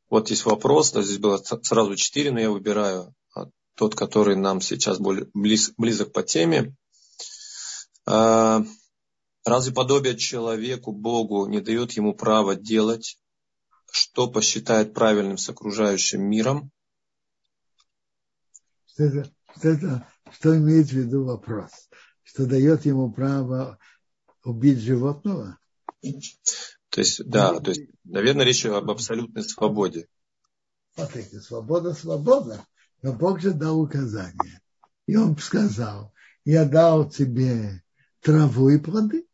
вот 0.09 0.29
есть 0.29 0.45
вопрос, 0.45 0.91
да, 0.91 1.01
здесь 1.01 1.17
было 1.17 1.37
сразу 1.37 1.95
четыре, 1.95 2.31
но 2.31 2.39
я 2.39 2.49
выбираю 2.49 3.13
а, 3.35 3.47
тот, 3.75 3.95
который 3.95 4.35
нам 4.35 4.61
сейчас 4.61 4.99
более 4.99 5.27
близ, 5.33 5.73
близок 5.77 6.13
по 6.13 6.23
теме. 6.23 6.75
А, 8.05 8.63
разве 9.43 9.73
подобие 9.73 10.17
человеку, 10.17 10.93
Богу, 10.93 11.47
не 11.47 11.59
дает 11.59 11.91
ему 11.93 12.13
права 12.15 12.55
делать 12.55 13.17
что 13.93 14.27
посчитает 14.27 14.95
правильным 14.95 15.37
с 15.37 15.47
окружающим 15.49 16.23
миром? 16.23 16.71
Что, 18.93 19.03
это, 19.05 19.31
что, 19.57 19.69
это, 19.69 20.07
что 20.31 20.57
имеет 20.57 20.89
в 20.89 20.93
виду 20.93 21.23
вопрос? 21.23 21.71
Что 22.21 22.45
дает 22.45 22.85
ему 22.85 23.11
право 23.11 23.79
убить 24.43 24.79
животного? 24.79 25.57
То 26.01 27.01
есть, 27.01 27.25
да, 27.25 27.59
то 27.59 27.71
есть, 27.71 27.89
наверное, 28.03 28.45
речь 28.45 28.65
об 28.65 28.91
абсолютной 28.91 29.43
свободе. 29.43 30.07
Смотрите, 30.93 31.39
свобода, 31.39 31.93
свобода. 31.93 32.63
Но 33.01 33.13
Бог 33.13 33.41
же 33.41 33.51
дал 33.51 33.81
указание. 33.81 34.61
И 35.07 35.15
он 35.15 35.35
сказал, 35.37 36.13
я 36.45 36.65
дал 36.65 37.09
тебе 37.09 37.83
траву 38.21 38.69
и 38.69 38.77
плоды 38.77 39.25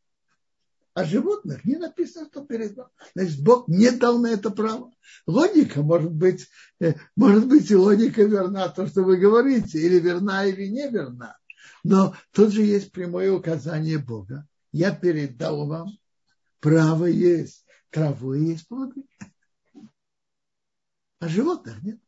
а 0.93 1.03
животных 1.05 1.65
не 1.65 1.77
написано, 1.77 2.27
что 2.31 2.43
передал. 2.43 2.89
Значит, 3.15 3.41
Бог 3.43 3.67
не 3.67 3.91
дал 3.91 4.19
на 4.19 4.27
это 4.27 4.49
право. 4.49 4.91
Логика, 5.27 5.81
может 5.81 6.11
быть, 6.11 6.47
э, 6.79 6.93
может 7.15 7.47
быть 7.47 7.69
и 7.71 7.75
логика 7.75 8.23
верна, 8.23 8.69
то, 8.69 8.87
что 8.87 9.03
вы 9.03 9.17
говорите, 9.17 9.79
или 9.79 9.99
верна, 9.99 10.45
или 10.45 10.67
не 10.67 10.89
верна. 10.89 11.37
Но 11.83 12.15
тут 12.31 12.51
же 12.51 12.63
есть 12.63 12.91
прямое 12.91 13.31
указание 13.31 13.97
Бога. 13.97 14.47
Я 14.71 14.93
передал 14.93 15.67
вам, 15.67 15.97
право 16.59 17.05
есть, 17.05 17.65
траву 17.89 18.33
есть 18.33 18.67
плоды. 18.67 19.03
А 21.19 21.27
животных 21.27 21.81
нет. 21.83 21.99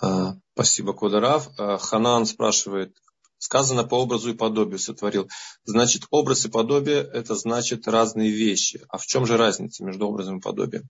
А, 0.00 0.36
спасибо, 0.54 0.92
Кударав. 0.92 1.48
А, 1.58 1.78
Ханан 1.78 2.26
спрашивает, 2.26 2.96
Сказано 3.38 3.84
по 3.84 3.94
образу 3.94 4.30
и 4.30 4.36
подобию 4.36 4.78
сотворил. 4.78 5.28
Значит, 5.64 6.06
образ 6.10 6.44
и 6.44 6.48
подобие– 6.48 6.98
это 7.12 7.34
значит 7.34 7.86
разные 7.86 8.30
вещи. 8.30 8.84
А 8.88 8.98
в 8.98 9.06
чем 9.06 9.26
же 9.26 9.36
разница 9.36 9.84
между 9.84 10.08
образом 10.08 10.38
и 10.38 10.42
подобием? 10.42 10.88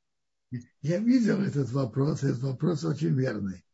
Я 0.80 0.98
видел 0.98 1.42
этот 1.42 1.70
вопрос, 1.70 2.22
этот 2.22 2.42
вопрос 2.42 2.84
очень 2.84 3.14
верный. 3.14 3.64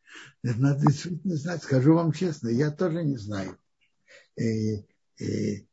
Надо 0.42 0.86
действительно 0.86 1.36
знать. 1.36 1.62
Скажу 1.62 1.94
вам 1.94 2.12
честно, 2.12 2.48
я 2.48 2.70
тоже 2.70 3.04
не 3.04 3.16
знаю. 3.16 3.56
И, 4.36 4.84
и, 5.18 5.68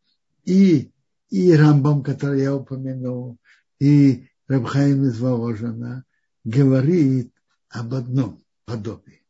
и, 0.46 0.92
и 1.30 1.54
Рамбам, 1.56 2.04
который 2.04 2.42
я 2.42 2.56
упомянул, 2.56 3.38
и 3.80 4.28
Рабхаим 4.48 5.06
из 5.06 5.20
Воложина 5.20 6.06
говорит 6.44 7.34
об 7.70 7.94
одном 7.94 8.44
подобии. 8.66 9.26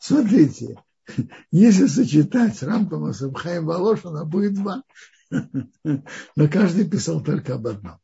Смотрите, 0.00 0.78
если 1.50 1.86
сочетать 1.86 2.56
с 2.56 2.62
Рампом 2.62 3.12
с 3.12 3.22
Абхаем 3.22 3.66
Волошина, 3.66 4.24
будет 4.24 4.54
два. 4.54 4.82
Но 5.30 6.48
каждый 6.50 6.88
писал 6.88 7.22
только 7.22 7.54
об 7.54 7.66
одном. 7.66 7.98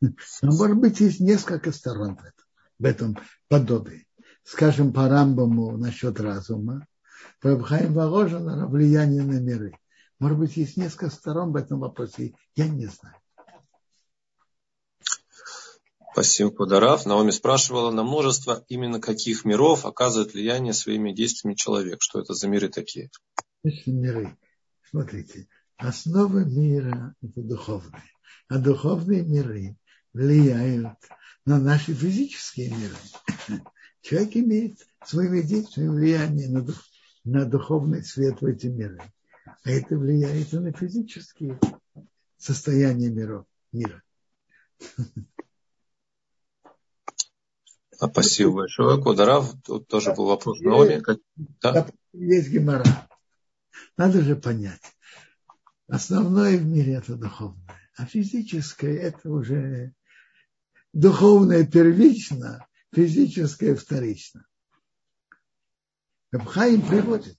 Но, 0.00 0.10
может 0.42 0.76
быть, 0.78 1.00
есть 1.00 1.20
несколько 1.20 1.72
сторон 1.72 2.16
в 2.16 2.20
этом, 2.20 2.44
в 2.78 2.84
этом 2.84 3.18
подобии. 3.48 4.06
Скажем, 4.42 4.92
по 4.92 5.08
Рамбаму 5.08 5.76
насчет 5.76 6.18
разума, 6.20 6.86
по 7.40 7.52
Абхаем 7.52 7.92
Воложина 7.92 8.66
влияние 8.66 9.22
на 9.22 9.38
миры. 9.38 9.78
Может 10.18 10.38
быть, 10.38 10.56
есть 10.56 10.76
несколько 10.76 11.10
сторон 11.10 11.52
в 11.52 11.56
этом 11.56 11.80
вопросе, 11.80 12.34
я 12.54 12.68
не 12.68 12.86
знаю. 12.86 13.16
Спасибо, 16.12 16.50
Кударав. 16.50 17.06
Наоми 17.06 17.30
спрашивала, 17.30 17.90
на 17.92 18.02
множество 18.02 18.64
именно 18.68 19.00
каких 19.00 19.44
миров 19.44 19.86
оказывает 19.86 20.34
влияние 20.34 20.72
своими 20.72 21.12
действиями 21.12 21.54
человек? 21.54 21.98
Что 22.00 22.20
это 22.20 22.34
за 22.34 22.48
миры 22.48 22.68
такие? 22.68 23.10
Миры. 23.86 24.36
Смотрите, 24.90 25.46
основа 25.76 26.44
мира– 26.44 27.14
это 27.22 27.40
духовные. 27.42 28.02
А 28.48 28.58
духовные 28.58 29.22
миры 29.22 29.76
влияют 30.12 30.98
на 31.46 31.60
наши 31.60 31.94
физические 31.94 32.70
миры. 32.70 33.62
Человек 34.02 34.36
имеет 34.36 34.78
своими 35.04 35.42
действиями 35.42 35.90
влияние 35.90 36.48
на, 36.48 36.62
дух, 36.62 36.76
на 37.22 37.44
духовный 37.44 38.02
свет 38.02 38.40
в 38.40 38.46
эти 38.46 38.66
миры. 38.66 39.00
А 39.62 39.70
это 39.70 39.96
влияет 39.96 40.52
и 40.52 40.58
на 40.58 40.72
физические 40.72 41.60
состояния 42.36 43.10
миров, 43.10 43.46
мира. 43.72 44.02
А, 48.00 48.08
спасибо 48.08 48.52
большое. 48.52 49.00
Кударав, 49.00 49.52
тут 49.62 49.86
тоже 49.86 50.14
был 50.14 50.24
вопрос 50.24 50.58
Наоми. 50.60 51.02
Да? 51.60 51.86
Есть 52.14 52.48
гемора. 52.48 52.84
Надо 53.98 54.22
же 54.22 54.36
понять. 54.36 54.80
Основное 55.86 56.56
в 56.56 56.64
мире 56.64 56.94
это 56.94 57.16
духовное, 57.16 57.90
а 57.96 58.06
физическое 58.06 58.96
это 58.96 59.28
уже 59.28 59.92
духовное 60.94 61.66
первично, 61.66 62.66
физическое 62.94 63.74
вторично. 63.74 64.46
Рабхаим 66.30 66.80
приводит 66.80 67.36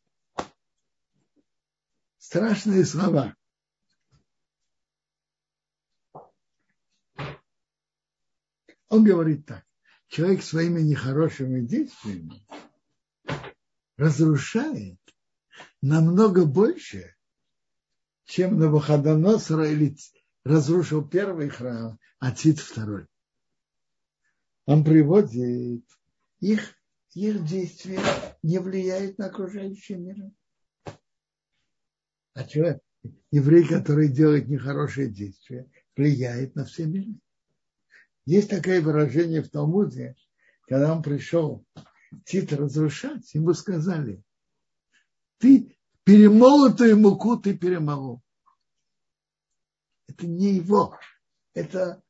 страшные 2.20 2.86
слова. 2.86 3.36
Он 8.89 9.03
говорит 9.03 9.45
так 9.47 9.66
человек 10.12 10.43
своими 10.43 10.82
нехорошими 10.82 11.62
действиями 11.62 12.45
разрушает 13.95 14.99
намного 15.82 16.45
больше, 16.45 17.16
чем 18.26 18.59
Навуходоносор 18.59 19.62
или 19.62 19.95
разрушил 20.43 21.07
первый 21.07 21.47
храм, 21.47 21.97
а 22.20 22.34
Тит 22.34 22.59
второй. 22.59 23.07
Он 24.66 24.84
приводит 24.84 25.86
их, 26.41 26.76
их 27.14 27.45
действия 27.45 28.01
не 28.43 28.59
влияет 28.59 29.18
на 29.18 29.28
окружающий 29.28 29.95
мир. 29.95 30.30
А 32.34 32.47
что? 32.47 32.82
Еврей, 33.32 33.66
который 33.66 34.09
делает 34.09 34.49
нехорошие 34.49 35.09
действия, 35.09 35.72
влияет 35.95 36.55
на 36.55 36.66
все 36.66 36.86
миры. 36.86 37.16
Есть 38.26 38.49
такое 38.49 38.82
выражение 38.82 39.41
в 39.41 39.49
Талмуде, 39.49 40.15
когда 40.67 40.93
он 40.93 41.01
пришел 41.01 41.65
Тит 42.26 42.53
разрушать, 42.53 43.34
ему 43.34 43.53
сказали, 43.53 44.22
ты 45.38 45.78
перемолотую 46.03 46.99
муку 46.99 47.38
ты 47.38 47.57
перемолол. 47.57 48.22
Это 50.07 50.28
не 50.28 50.53
его. 50.53 50.97
Это 51.53 52.01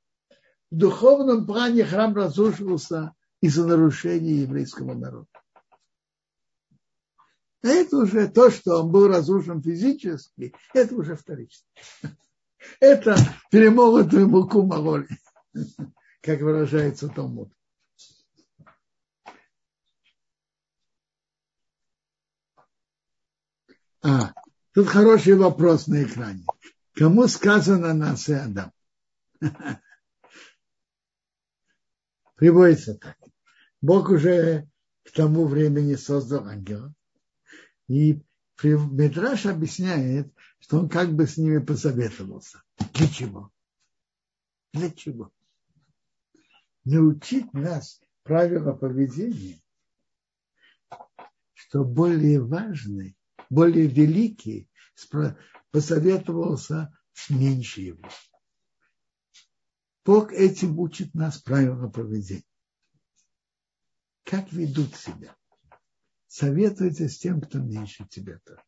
в 0.69 0.75
духовном 0.75 1.45
плане 1.45 1.85
храм 1.85 2.15
разрушился 2.15 3.13
из-за 3.41 3.65
нарушения 3.65 4.41
еврейского 4.41 4.93
народа. 4.93 5.27
А 7.63 7.67
это 7.67 7.97
уже 7.97 8.27
то, 8.27 8.49
что 8.49 8.81
он 8.81 8.91
был 8.91 9.07
разрушен 9.07 9.61
физически, 9.61 10.53
это 10.73 10.95
уже 10.95 11.15
вторично. 11.15 11.67
Это 12.79 13.15
перемолотую 13.49 14.29
муку 14.29 14.61
мололи, 14.61 15.07
как 16.21 16.41
выражается 16.41 17.09
Талмуд. 17.09 17.51
А, 24.03 24.33
тут 24.73 24.87
хороший 24.87 25.35
вопрос 25.35 25.87
на 25.87 26.03
экране. 26.03 26.45
Кому 26.93 27.27
сказано 27.27 27.93
нас 27.93 28.29
и 28.29 28.33
Адам? 28.33 28.71
Приводится 32.35 32.95
так. 32.95 33.17
Бог 33.81 34.09
уже 34.09 34.67
к 35.03 35.11
тому 35.11 35.45
времени 35.45 35.95
создал 35.95 36.47
ангела. 36.47 36.93
И 37.87 38.21
Медраш 38.63 39.47
объясняет, 39.47 40.31
что 40.59 40.79
он 40.79 40.89
как 40.89 41.13
бы 41.13 41.27
с 41.27 41.37
ними 41.37 41.59
посоветовался. 41.59 42.61
Для 42.93 43.07
чего? 43.07 43.51
Для 44.73 44.91
чего? 44.91 45.31
Научить 46.83 47.53
нас 47.53 48.01
правила 48.23 48.73
поведения, 48.73 49.61
что 51.53 51.83
более 51.83 52.43
важный, 52.43 53.15
более 53.49 53.87
великий 53.87 54.67
посоветовался 55.71 56.97
с 57.13 57.29
меньше 57.29 57.81
его. 57.81 58.07
Бог 60.03 60.33
этим 60.33 60.79
учит 60.79 61.13
нас 61.13 61.37
правила 61.39 61.87
поведения. 61.87 62.43
Как 64.23 64.51
ведут 64.51 64.95
себя. 64.95 65.35
Советуйте 66.27 67.09
с 67.09 67.19
тем, 67.19 67.41
кто 67.41 67.59
меньше 67.59 68.07
тебя-то. 68.07 68.63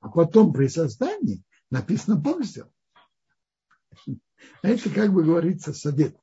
А 0.00 0.08
потом 0.10 0.52
при 0.52 0.68
создании 0.68 1.42
написано 1.70 2.16
Бог 2.16 2.44
сделал. 2.44 2.72
А 4.62 4.68
это, 4.68 4.90
как 4.90 5.12
бы 5.12 5.24
говорится, 5.24 5.72
совет. 5.72 6.16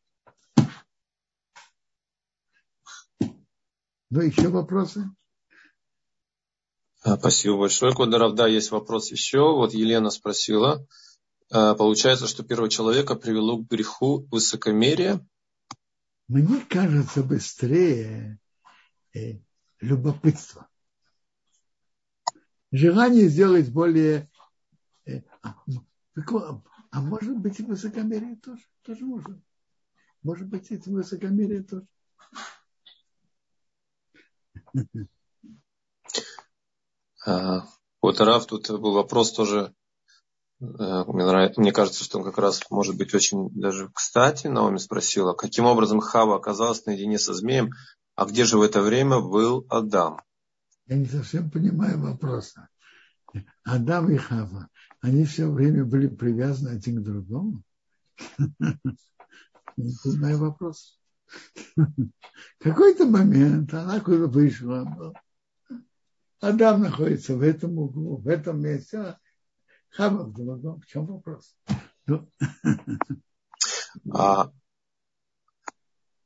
Ну, 4.09 4.21
еще 4.21 4.49
вопросы? 4.49 5.09
А, 7.03 7.17
спасибо 7.17 7.57
большое, 7.57 7.93
Кударов. 7.93 8.35
Да, 8.35 8.47
есть 8.47 8.71
вопрос 8.71 9.11
еще. 9.11 9.39
Вот 9.39 9.73
Елена 9.73 10.09
спросила. 10.09 10.87
А, 11.51 11.75
получается, 11.75 12.27
что 12.27 12.43
первого 12.43 12.69
человека 12.69 13.15
привело 13.15 13.57
к 13.57 13.67
греху 13.67 14.27
высокомерие? 14.31 15.25
Мне 16.27 16.61
кажется 16.69 17.23
быстрее 17.23 18.39
э, 19.13 19.39
любопытство 19.79 20.67
желание 22.75 23.27
сделать 23.27 23.71
более... 23.71 24.29
А 26.95 27.01
может 27.01 27.37
быть 27.37 27.59
и 27.59 27.63
высокомерие 27.63 28.37
тоже, 28.37 28.63
тоже 28.81 29.03
можно. 29.03 29.41
Может 30.23 30.47
быть 30.47 30.71
и 30.71 30.77
высокомерие 30.77 31.61
тоже. 31.61 31.85
А, 37.25 37.67
вот 38.01 38.21
Раф, 38.21 38.45
тут 38.45 38.69
был 38.69 38.93
вопрос 38.93 39.33
тоже, 39.33 39.75
э, 40.61 40.63
мне, 40.63 41.25
нравится, 41.25 41.59
мне 41.59 41.73
кажется, 41.73 42.01
что 42.01 42.19
он 42.19 42.23
как 42.23 42.37
раз 42.37 42.61
может 42.69 42.95
быть 42.95 43.13
очень 43.13 43.49
даже 43.49 43.89
кстати. 43.93 44.47
Наоми 44.47 44.77
спросила, 44.77 45.33
каким 45.33 45.65
образом 45.65 45.99
Хава 45.99 46.37
оказалась 46.37 46.85
наедине 46.85 47.19
со 47.19 47.33
змеем, 47.33 47.71
а 48.15 48.25
где 48.25 48.45
же 48.45 48.57
в 48.57 48.61
это 48.61 48.81
время 48.81 49.19
был 49.19 49.65
Адам? 49.69 50.21
Я 50.85 50.95
не 50.95 51.07
совсем 51.07 51.51
понимаю 51.51 51.99
вопроса. 51.99 52.69
Адам 53.65 54.09
и 54.11 54.15
Хава, 54.15 54.69
они 55.05 55.23
все 55.25 55.47
время 55.47 55.85
были 55.85 56.07
привязаны 56.07 56.69
один 56.69 57.01
к 57.01 57.05
другому. 57.05 57.61
Не 59.77 59.93
понимаю 60.03 60.39
вопрос. 60.39 60.99
Какой-то 62.59 63.05
момент 63.05 63.71
она 63.73 63.99
куда 63.99 64.25
вышла. 64.25 65.13
Адам 66.39 66.81
находится 66.81 67.35
в 67.35 67.43
этом 67.43 67.77
углу, 67.77 68.17
в 68.17 68.27
этом 68.27 68.61
месте, 68.61 69.17
Хава 69.89 70.23
в 70.23 70.33
другом. 70.33 70.81
В 70.81 70.87
чем 70.87 71.05
вопрос? 71.05 71.55
Ну. 72.07 72.27
А, 74.13 74.51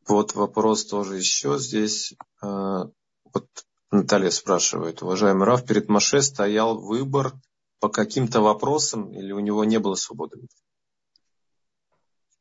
вот 0.07 0.34
вопрос 0.34 0.88
тоже 0.88 1.17
еще 1.17 1.59
здесь. 1.59 2.15
А, 2.41 2.89
вот 3.32 3.47
Наталья 3.91 4.32
спрашивает, 4.32 5.03
уважаемый 5.03 5.45
Раф, 5.45 5.65
перед 5.65 5.88
Маше 5.88 6.23
стоял 6.23 6.80
выбор 6.82 7.34
по 7.80 7.89
каким-то 7.89 8.41
вопросам 8.41 9.11
или 9.13 9.32
у 9.32 9.39
него 9.39 9.63
не 9.63 9.80
было 9.80 9.95
свободы 9.95 10.36
выбора? 10.36 10.49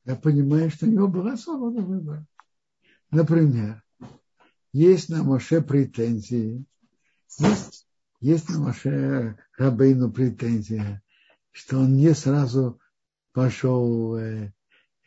Я 0.05 0.17
понимаю, 0.17 0.71
что 0.71 0.87
у 0.87 0.89
него 0.89 1.09
была 1.09 1.37
свобода 1.37 1.81
выбора. 1.81 2.27
Например, 3.11 3.83
есть 4.73 5.09
на 5.09 5.23
Моше 5.23 5.61
претензии, 5.63 6.65
есть, 7.39 7.87
есть 8.21 8.49
на 8.49 8.59
Моше 8.59 9.39
Рабейну 9.57 10.13
претензия, 10.13 11.03
что 11.51 11.79
он 11.79 11.97
не 11.97 12.15
сразу 12.15 12.81
пошел, 13.33 14.17
э, 14.17 14.53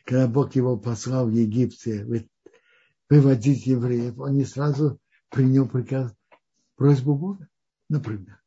когда 0.04 0.26
Бог 0.26 0.54
его 0.54 0.76
послал 0.76 1.26
в 1.26 1.32
Египте 1.32 2.06
выводить 3.08 3.66
евреев, 3.66 4.18
он 4.18 4.34
не 4.34 4.44
сразу 4.44 4.98
принял 5.28 5.68
приказ 5.68 6.14
просьбу 6.76 7.14
Бога, 7.14 7.48
например. 7.88 8.41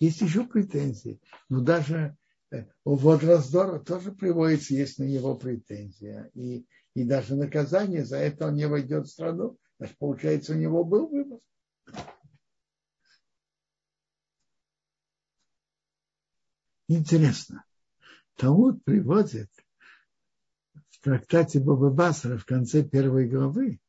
Есть 0.00 0.22
еще 0.22 0.46
претензии. 0.46 1.20
Но 1.50 1.60
даже 1.60 2.16
э, 2.50 2.64
вот 2.84 3.22
раздора 3.22 3.78
тоже 3.78 4.12
приводится, 4.12 4.74
есть 4.74 4.98
на 4.98 5.04
него 5.04 5.36
претензия. 5.36 6.30
И, 6.34 6.66
и 6.94 7.04
даже 7.04 7.36
наказание 7.36 8.06
за 8.06 8.16
это 8.16 8.48
он 8.48 8.54
не 8.54 8.66
войдет 8.66 9.06
в 9.06 9.10
страну. 9.10 9.58
Значит, 9.78 9.98
получается, 9.98 10.54
у 10.54 10.56
него 10.56 10.84
был 10.84 11.06
выбор. 11.06 11.40
Интересно. 16.88 17.64
Талмуд 18.36 18.82
приводит 18.84 19.50
в 20.88 21.00
трактате 21.02 21.60
Боба 21.60 21.90
Басара 21.90 22.38
в 22.38 22.46
конце 22.46 22.82
первой 22.82 23.28
главы 23.28 23.80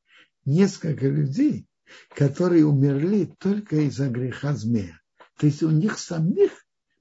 несколько 0.44 1.08
людей, 1.08 1.68
которые 2.10 2.66
умерли 2.66 3.34
только 3.40 3.78
из-за 3.88 4.10
греха 4.10 4.54
змея. 4.54 5.01
То 5.38 5.48
есть 5.48 5.64
у 5.64 5.72
них 5.72 5.98
самих 5.98 6.52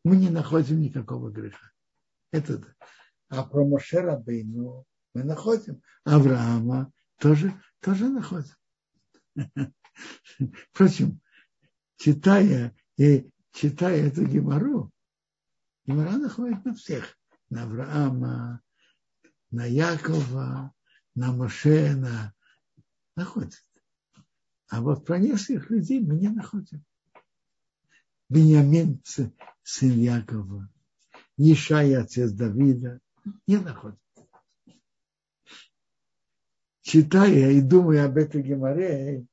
мы 0.05 0.17
не 0.17 0.31
находим 0.31 0.81
никакого 0.81 1.31
греха. 1.31 1.71
Это 2.33 2.63
А 3.29 3.43
про 3.45 3.67
Мошера 3.67 4.17
Бейну 4.17 4.87
мы 5.15 5.25
находим. 5.25 5.83
Авраама 6.05 6.93
тоже, 7.19 7.53
тоже 7.81 8.09
находим. 8.09 8.55
Впрочем, 10.73 11.21
читая 11.97 12.75
и 12.97 13.31
читая 13.53 14.07
эту 14.07 14.25
Гемору, 14.25 14.91
Гемора 15.85 16.17
находит 16.17 16.65
на 16.65 16.75
всех. 16.75 17.17
На 17.51 17.65
Авраама, 17.65 18.61
на 19.51 19.65
Якова, 19.67 20.73
на 21.15 21.33
Моше, 21.33 21.97
на... 21.97 22.33
находит. 23.17 23.65
А 24.69 24.81
вот 24.81 25.05
про 25.05 25.19
нескольких 25.19 25.69
людей 25.71 26.01
мы 26.01 26.15
не 26.15 26.29
находим. 26.29 26.85
Бениамин, 28.31 29.03
сын 29.05 29.99
Якова, 30.01 30.69
Ишай, 31.37 31.95
отец 31.97 32.31
Давида, 32.31 33.01
не 33.47 33.57
находим. 33.59 33.99
Читая 36.83 37.51
и 37.51 37.61
думая 37.61 38.07
об 38.07 38.17
этой 38.17 38.43
геморе, 38.43 39.27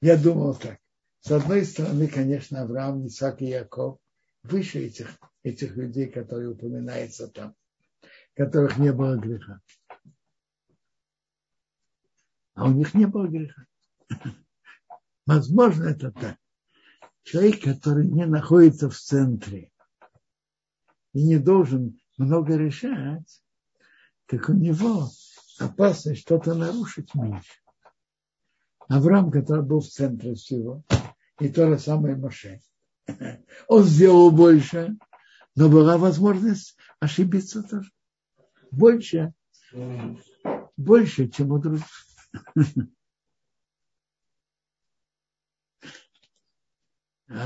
я 0.00 0.16
думал 0.18 0.56
так. 0.56 0.78
С 1.20 1.30
одной 1.30 1.64
стороны, 1.64 2.08
конечно, 2.08 2.62
Авраам, 2.62 3.06
Исаак 3.06 3.42
и 3.42 3.46
Яков 3.46 3.98
выше 4.42 4.80
этих, 4.80 5.16
этих 5.44 5.76
людей, 5.76 6.08
которые 6.10 6.50
упоминаются 6.50 7.28
там, 7.28 7.54
которых 8.34 8.76
не 8.78 8.92
было 8.92 9.16
греха. 9.16 9.60
А 12.54 12.66
у 12.66 12.72
них 12.72 12.92
не 12.94 13.06
было 13.06 13.28
греха. 13.28 13.66
Возможно, 15.26 15.84
это 15.84 16.10
так. 16.10 16.41
Человек, 17.22 17.62
который 17.62 18.06
не 18.06 18.26
находится 18.26 18.90
в 18.90 18.96
центре 18.96 19.70
и 21.12 21.22
не 21.22 21.38
должен 21.38 21.98
много 22.18 22.56
решать, 22.56 23.42
так 24.26 24.48
у 24.48 24.52
него 24.52 25.08
опасность 25.58 26.22
что-то 26.22 26.54
нарушить 26.54 27.14
меньше. 27.14 27.60
Авраам, 28.88 29.30
который 29.30 29.62
был 29.62 29.80
в 29.80 29.88
центре 29.88 30.34
всего, 30.34 30.82
и 31.38 31.48
то 31.48 31.68
же 31.68 31.78
самое 31.78 32.16
Моше. 32.16 32.60
Он 33.68 33.84
сделал 33.84 34.30
больше, 34.30 34.96
но 35.54 35.68
была 35.68 35.98
возможность 35.98 36.76
ошибиться 37.00 37.62
тоже. 37.62 37.90
Больше, 38.70 39.32
больше, 40.76 41.28
чем 41.28 41.52
у 41.52 41.58
других. 41.58 41.84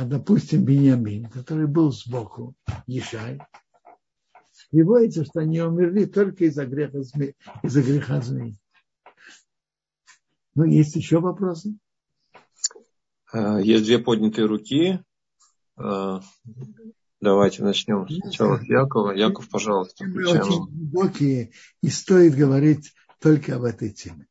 Допустим, 0.05 0.65
Беньямин, 0.65 1.29
который 1.29 1.67
был 1.67 1.93
сбоку, 1.93 2.55
Ешай, 2.87 3.41
приводится, 4.71 5.25
что 5.25 5.41
они 5.41 5.61
умерли 5.61 6.07
только 6.07 6.45
из-за 6.47 6.67
греха, 6.67 6.99
из-за 7.63 7.83
греха 7.83 8.21
змеи. 8.21 8.57
Ну, 10.55 10.65
есть 10.65 10.97
еще 10.97 11.21
вопросы? 11.21 11.77
А, 13.33 13.61
есть 13.61 13.85
две 13.85 13.99
поднятые 13.99 14.47
руки. 14.47 15.01
А, 15.77 16.23
давайте 17.21 17.63
начнем 17.63 18.09
сначала 18.09 18.59
с 18.59 18.63
Якова. 18.63 19.13
Яков, 19.13 19.49
пожалуйста, 19.49 20.05
включаем. 20.05 20.41
Очень 20.41 20.67
глубокие, 20.67 21.53
и 21.83 21.89
стоит 21.91 22.35
говорить 22.35 22.95
только 23.21 23.57
об 23.57 23.65
этой 23.65 23.91
теме. 23.91 24.27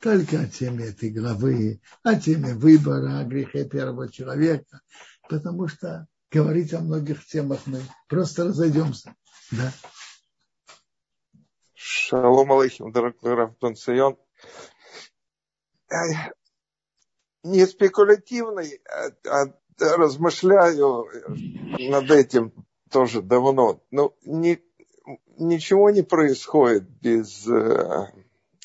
Только 0.00 0.40
о 0.40 0.46
теме 0.46 0.86
этой 0.86 1.10
главы, 1.10 1.80
о 2.02 2.18
теме 2.18 2.54
выбора, 2.54 3.18
о 3.18 3.24
грехе 3.24 3.68
первого 3.68 4.10
человека, 4.10 4.80
потому 5.28 5.68
что 5.68 6.06
говорить 6.30 6.72
о 6.72 6.80
многих 6.80 7.26
темах 7.26 7.60
мы 7.66 7.82
просто 8.08 8.44
разойдемся. 8.44 9.14
Да. 9.50 9.72
Шалом 11.74 12.50
алейхим, 12.52 12.92
дорогой 12.92 13.76
Сайон. 13.76 14.16
Не 17.42 17.66
спекулятивный, 17.66 18.80
а, 18.86 19.10
а 19.28 19.54
размышляю 19.78 21.06
над 21.78 22.10
этим 22.10 22.52
тоже 22.90 23.22
давно. 23.22 23.82
Но 23.90 24.14
ни, 24.24 24.62
ничего 25.36 25.90
не 25.90 26.02
происходит 26.02 26.88
без 26.88 27.46
э, 27.48 28.12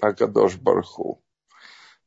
Акадош 0.01 0.57
Барху. 0.57 1.24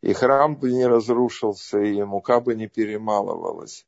И 0.01 0.13
храм 0.13 0.57
бы 0.57 0.73
не 0.73 0.87
разрушился, 0.87 1.79
и 1.81 2.03
мука 2.03 2.41
бы 2.41 2.55
не 2.55 2.69
перемалывалась. 2.69 3.87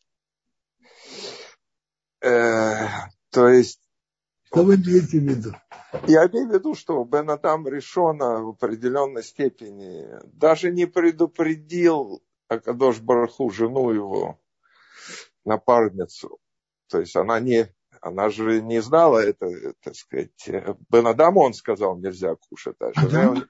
Э, 2.20 2.86
то 3.30 3.48
есть... 3.48 3.80
Что 4.44 4.64
вы 4.64 4.74
имеете 4.74 5.20
в 5.20 5.22
виду? 5.22 5.52
Я 6.08 6.26
имею 6.26 6.48
в 6.48 6.52
виду, 6.52 6.74
что 6.74 7.04
Бен 7.04 7.30
Адам 7.30 7.68
решено 7.68 8.42
в 8.42 8.48
определенной 8.50 9.22
степени 9.22 10.06
даже 10.24 10.72
не 10.72 10.86
предупредил 10.86 12.22
Акадош 12.48 12.98
Бараху, 12.98 13.50
жену 13.50 13.92
его, 13.92 14.40
напарницу. 15.44 16.38
То 16.88 16.98
есть 16.98 17.14
она 17.14 17.38
не, 17.38 17.72
она 18.00 18.28
же 18.28 18.60
не 18.60 18.82
знала 18.82 19.18
это, 19.18 19.74
так 19.80 19.94
сказать. 19.94 20.48
Бен 20.88 21.06
Адам 21.06 21.36
он 21.36 21.54
сказал, 21.54 21.96
нельзя 21.96 22.34
кушать. 22.34 22.76
А 22.80 22.92
жена, 22.92 23.30
Адам? 23.30 23.44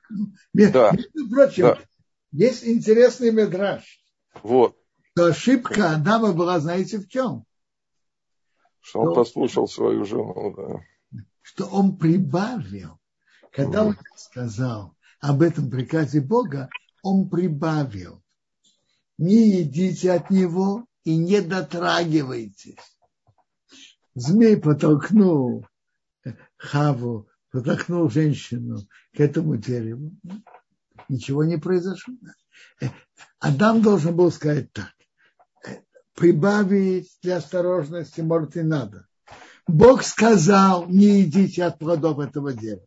Да. 0.53 0.93
Между 0.93 1.31
прочим, 1.35 1.63
да. 1.63 1.79
Есть 2.33 2.65
интересный 2.65 3.33
медраж. 3.33 4.03
Вот. 4.43 4.77
Что 5.13 5.27
ошибка 5.27 5.95
Адама 5.95 6.33
была, 6.33 6.61
знаете, 6.61 6.99
в 6.99 7.09
чем? 7.09 7.45
Что 8.81 9.01
он 9.01 9.15
послушал 9.15 9.69
свою 9.69 10.05
жену, 10.05 10.55
да. 10.57 11.23
Что 11.43 11.67
он 11.67 11.97
прибавил. 11.97 12.99
Когда 13.53 13.85
он 13.85 13.97
сказал 14.17 14.95
об 15.21 15.43
этом 15.43 15.71
приказе 15.71 16.21
Бога, 16.21 16.71
он 17.03 17.29
прибавил. 17.29 18.23
Не 19.19 19.59
едите 19.59 20.13
от 20.13 20.31
него 20.31 20.87
и 21.05 21.17
не 21.17 21.41
дотрагивайтесь. 21.41 22.79
Змей 24.15 24.57
потолкнул 24.57 25.67
Хаву, 26.57 27.29
потолкнул 27.51 28.09
женщину 28.09 28.79
к 29.15 29.21
этому 29.21 29.57
дереву. 29.57 30.13
Ничего 31.11 31.43
не 31.43 31.57
произошло. 31.57 32.15
Адам 33.41 33.83
должен 33.83 34.15
был 34.15 34.31
сказать 34.31 34.73
так 34.73 34.93
прибавить 36.15 37.19
для 37.23 37.39
осторожности, 37.39 38.21
может, 38.21 38.55
и 38.55 38.63
надо. 38.63 39.07
Бог 39.67 40.03
сказал, 40.03 40.87
не 40.87 41.23
идите 41.23 41.65
от 41.65 41.79
плодов 41.79 42.19
этого 42.19 42.53
дерева. 42.53 42.87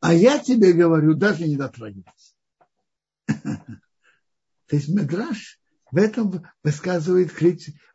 А 0.00 0.12
я 0.12 0.38
тебе 0.38 0.74
говорю, 0.74 1.14
даже 1.14 1.48
не 1.48 1.56
дотрагивайся. 1.56 2.34
То 3.26 4.76
есть 4.76 4.90
Медраж 4.90 5.58
в 5.90 5.96
этом 5.96 6.44
высказывает, 6.62 7.32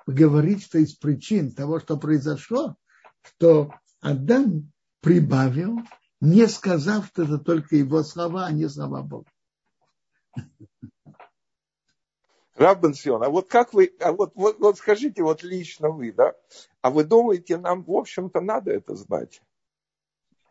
говорит, 0.08 0.64
что 0.64 0.80
из 0.80 0.96
причин 0.96 1.52
того, 1.52 1.80
что 1.80 1.98
произошло, 1.98 2.76
что 3.22 3.72
Адам 4.02 4.72
прибавил, 5.02 5.78
не 6.22 6.48
сказав, 6.48 7.08
что 7.08 7.24
это 7.24 7.38
только 7.38 7.76
его 7.76 8.04
слова, 8.04 8.46
а 8.46 8.52
не 8.52 8.68
слова 8.68 9.02
Бога. 9.02 9.30
Раббенсион, 12.56 13.24
а 13.24 13.30
вот 13.30 13.48
как 13.50 13.74
вы, 13.74 13.94
а 14.00 14.12
вот, 14.12 14.32
вот, 14.34 14.58
вот 14.60 14.78
скажите, 14.78 15.22
вот 15.22 15.44
лично 15.44 15.90
вы, 15.90 16.12
да, 16.12 16.34
а 16.82 16.90
вы 16.90 17.04
думаете, 17.04 17.58
нам, 17.58 17.84
в 17.84 17.92
общем-то, 17.92 18.42
надо 18.42 18.72
это 18.72 18.96
знать? 18.96 19.42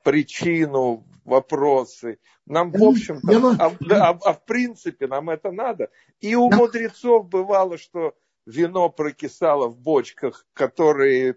Причину, 0.04 1.04
вопросы. 1.24 2.20
Нам, 2.46 2.70
в 2.70 2.80
общем-то, 2.80 3.56
а, 3.58 3.72
а, 3.90 4.10
а 4.10 4.32
в 4.34 4.44
принципе 4.44 5.08
нам 5.08 5.30
это 5.30 5.50
надо. 5.50 5.90
И 6.20 6.36
у 6.36 6.48
мудрецов 6.48 7.28
бывало, 7.28 7.76
что 7.76 8.14
вино 8.46 8.88
прокисало 8.88 9.66
в 9.66 9.76
бочках, 9.76 10.46
которые 10.52 11.36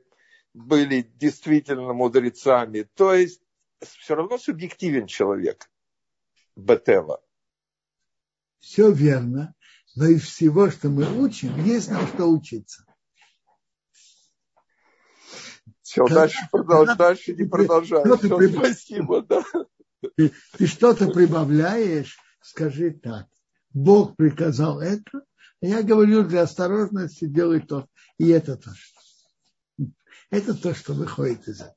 были 0.54 1.02
действительно 1.02 1.94
мудрецами. 1.94 2.84
То 2.94 3.16
есть 3.16 3.42
все 3.82 4.16
равно 4.16 4.38
субъективен 4.38 5.08
человек. 5.08 5.70
Бетела. 6.56 7.22
Все 8.60 8.92
верно 8.92 9.56
но 9.96 10.06
из 10.06 10.24
всего, 10.24 10.70
что 10.70 10.90
мы 10.90 11.06
учим, 11.22 11.62
есть 11.64 11.90
нам 11.90 12.08
что 12.08 12.26
учиться. 12.26 12.86
Все, 15.82 16.06
когда, 16.06 16.22
дальше, 16.22 16.48
продолж, 16.52 16.98
дальше 16.98 17.34
не 17.34 17.46
продолжай. 17.46 18.04
Все, 18.06 18.38
прибав... 18.38 18.66
Спасибо, 18.66 19.22
да. 19.24 19.44
Ты, 20.16 20.32
ты 20.58 20.68
что-то 20.68 21.10
прибавляешь, 21.10 22.18
скажи 22.42 22.92
так. 22.92 23.28
Бог 23.72 24.16
приказал 24.16 24.80
это, 24.80 25.24
а 25.62 25.66
я 25.66 25.82
говорю 25.84 26.24
для 26.24 26.44
осторожности 26.44 27.26
делай 27.26 27.60
то. 27.60 27.88
И 28.18 28.30
это 28.30 28.56
тоже. 28.56 28.82
Это 30.30 30.54
то, 30.54 30.76
что 30.76 30.94
выходит 30.94 31.48
из 31.48 31.60
этого. 31.60 31.76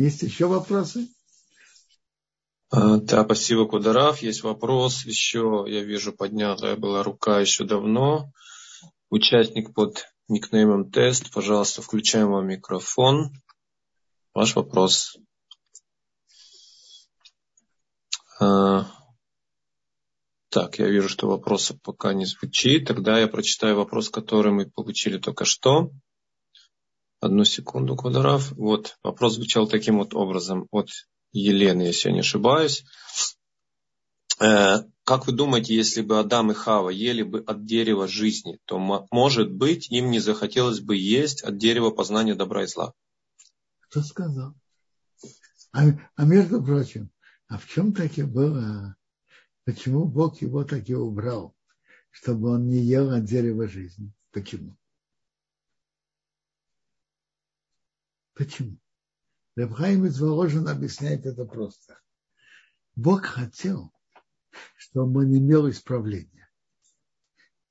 Есть 0.00 0.22
еще 0.22 0.46
вопросы? 0.46 1.08
А, 2.70 2.96
да, 2.96 3.22
спасибо, 3.22 3.68
Кударав. 3.68 4.22
Есть 4.22 4.42
вопрос 4.42 5.04
еще, 5.04 5.66
я 5.68 5.82
вижу, 5.82 6.14
поднятая 6.14 6.74
была 6.76 7.02
рука 7.02 7.38
еще 7.38 7.64
давно. 7.64 8.32
Участник 9.10 9.74
под 9.74 10.06
никнеймом 10.26 10.90
тест, 10.90 11.30
пожалуйста, 11.30 11.82
включаем 11.82 12.30
вам 12.30 12.46
микрофон. 12.48 13.30
Ваш 14.32 14.56
вопрос. 14.56 15.18
А, 18.40 18.90
так, 20.48 20.78
я 20.78 20.88
вижу, 20.88 21.10
что 21.10 21.28
вопроса 21.28 21.78
пока 21.82 22.14
не 22.14 22.24
звучит. 22.24 22.86
Тогда 22.86 23.18
я 23.18 23.28
прочитаю 23.28 23.76
вопрос, 23.76 24.08
который 24.08 24.50
мы 24.50 24.64
получили 24.64 25.18
только 25.18 25.44
что. 25.44 25.90
Одну 27.20 27.44
секунду, 27.44 27.96
Квадраф. 27.96 28.52
Вот, 28.52 28.96
вопрос 29.02 29.34
звучал 29.34 29.68
таким 29.68 29.98
вот 29.98 30.14
образом 30.14 30.66
от 30.70 30.88
Елены, 31.32 31.82
если 31.82 32.08
я 32.08 32.14
не 32.14 32.20
ошибаюсь. 32.20 32.84
Э, 34.40 34.78
как 35.04 35.26
вы 35.26 35.34
думаете, 35.34 35.74
если 35.74 36.00
бы 36.00 36.18
Адам 36.18 36.50
и 36.50 36.54
Хава 36.54 36.88
ели 36.88 37.22
бы 37.22 37.40
от 37.40 37.66
дерева 37.66 38.08
жизни, 38.08 38.58
то, 38.64 38.78
может 39.10 39.52
быть, 39.52 39.90
им 39.90 40.10
не 40.10 40.18
захотелось 40.18 40.80
бы 40.80 40.96
есть 40.96 41.42
от 41.42 41.58
дерева 41.58 41.90
познания 41.90 42.34
добра 42.34 42.62
и 42.62 42.66
зла? 42.66 42.94
Кто 43.80 44.00
сказал? 44.02 44.54
А, 45.72 45.82
а 46.16 46.24
между 46.24 46.62
прочим, 46.62 47.10
а 47.48 47.58
в 47.58 47.66
чем 47.66 47.92
таки 47.92 48.22
было, 48.22 48.96
почему 49.66 50.06
Бог 50.06 50.40
его 50.40 50.64
таки 50.64 50.94
убрал, 50.94 51.54
чтобы 52.10 52.48
он 52.50 52.66
не 52.68 52.78
ел 52.78 53.10
от 53.10 53.24
дерева 53.24 53.68
жизни? 53.68 54.10
Почему? 54.32 54.79
Почему? 58.40 58.78
Рабхайм 59.54 60.06
из 60.06 60.18
Воложин 60.18 60.66
объясняет 60.66 61.26
это 61.26 61.44
просто. 61.44 62.00
Бог 62.96 63.26
хотел, 63.26 63.92
чтобы 64.78 65.26
он 65.26 65.36
имел 65.36 65.68
исправление. 65.68 66.48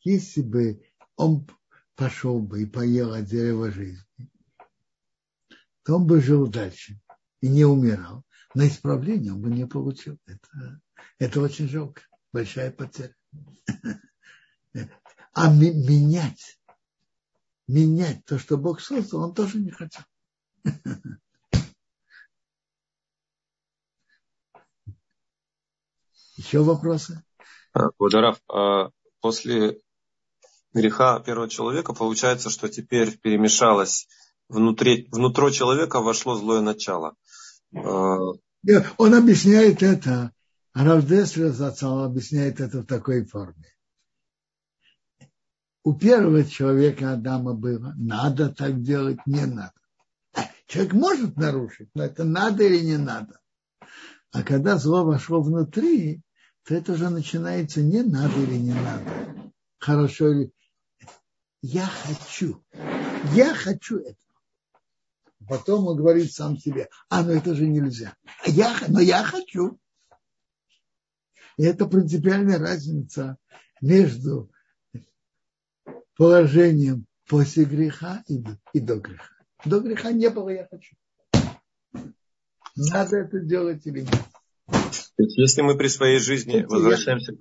Если 0.03 0.43
бы 0.43 0.87
он 1.15 1.47
пошел 1.95 2.39
бы 2.39 2.61
и 2.61 2.67
поел 2.67 3.15
от 3.15 3.25
дерева 3.25 3.71
жизни, 3.71 4.05
то 5.81 5.95
он 5.95 6.05
бы 6.05 6.21
жил 6.21 6.45
дальше 6.45 7.01
и 7.41 7.49
не 7.49 7.65
умирал. 7.65 8.23
На 8.53 8.67
исправление 8.67 9.33
он 9.33 9.41
бы 9.41 9.49
не 9.49 9.65
получил. 9.65 10.19
Это, 10.27 10.81
это 11.17 11.41
очень 11.41 11.67
жалко. 11.67 12.03
Большая 12.31 12.71
потеря. 12.71 13.15
А 15.33 15.51
менять, 15.51 16.61
менять 17.67 18.23
то, 18.25 18.37
что 18.37 18.55
Бог 18.59 18.81
создал, 18.81 19.21
он 19.23 19.33
тоже 19.33 19.57
не 19.57 19.71
хотел. 19.71 20.03
Еще 26.49 26.63
вопросы? 26.63 27.21
Квадарав, 27.97 28.41
а 28.51 28.89
после 29.21 29.79
греха 30.73 31.19
первого 31.19 31.47
человека 31.47 31.93
получается, 31.93 32.49
что 32.49 32.69
теперь 32.69 33.15
перемешалось 33.19 34.07
внутри, 34.47 35.07
внутри 35.11 35.53
человека 35.53 35.99
вошло 36.01 36.33
злое 36.33 36.61
начало. 36.61 37.13
А, 37.75 38.17
он 38.97 39.13
объясняет 39.13 39.83
это, 39.83 40.31
Рав 40.73 41.05
Деслер 41.05 41.53
объясняет 42.03 42.59
это 42.59 42.79
в 42.79 42.87
такой 42.87 43.25
форме. 43.25 43.67
У 45.83 45.93
первого 45.93 46.43
человека 46.43 47.13
Адама 47.13 47.53
было 47.53 47.93
надо 47.95 48.49
так 48.49 48.81
делать, 48.81 49.19
не 49.27 49.45
надо. 49.45 49.73
Человек 50.65 50.93
может 50.93 51.37
нарушить, 51.37 51.89
но 51.93 52.05
это 52.05 52.23
надо 52.23 52.63
или 52.63 52.79
не 52.79 52.97
надо. 52.97 53.39
А 54.31 54.41
когда 54.41 54.77
зло 54.77 55.05
вошло 55.05 55.43
внутри, 55.43 56.23
то 56.65 56.75
это 56.75 56.93
уже 56.93 57.09
начинается 57.09 57.81
не 57.81 58.03
надо 58.03 58.39
или 58.39 58.55
не 58.55 58.73
надо. 58.73 59.51
Хорошо 59.79 60.31
или... 60.31 60.51
Я 61.61 61.85
хочу. 61.85 62.63
Я 63.33 63.53
хочу 63.53 63.99
это. 63.99 64.15
Потом 65.47 65.87
он 65.87 65.97
говорит 65.97 66.31
сам 66.31 66.57
себе, 66.57 66.89
а, 67.09 67.23
ну 67.23 67.31
это 67.31 67.55
же 67.55 67.67
нельзя. 67.67 68.15
А 68.45 68.49
я, 68.49 68.77
но 68.87 68.99
я 68.99 69.23
хочу. 69.23 69.79
И 71.57 71.63
это 71.63 71.87
принципиальная 71.87 72.59
разница 72.59 73.37
между 73.81 74.51
положением 76.15 77.05
после 77.27 77.65
греха 77.65 78.23
и, 78.27 78.43
и 78.73 78.79
до 78.79 78.97
греха. 78.97 79.33
До 79.65 79.79
греха 79.79 80.11
не 80.11 80.29
было 80.29 80.49
«я 80.49 80.67
хочу». 80.69 80.95
Надо 82.75 83.17
это 83.17 83.39
делать 83.39 83.85
или 83.85 84.01
нет. 84.01 84.25
Если 85.19 85.61
мы 85.61 85.75
при 85.75 85.87
своей 85.87 86.19
жизни 86.19 86.65
возвращаемся, 86.67 87.33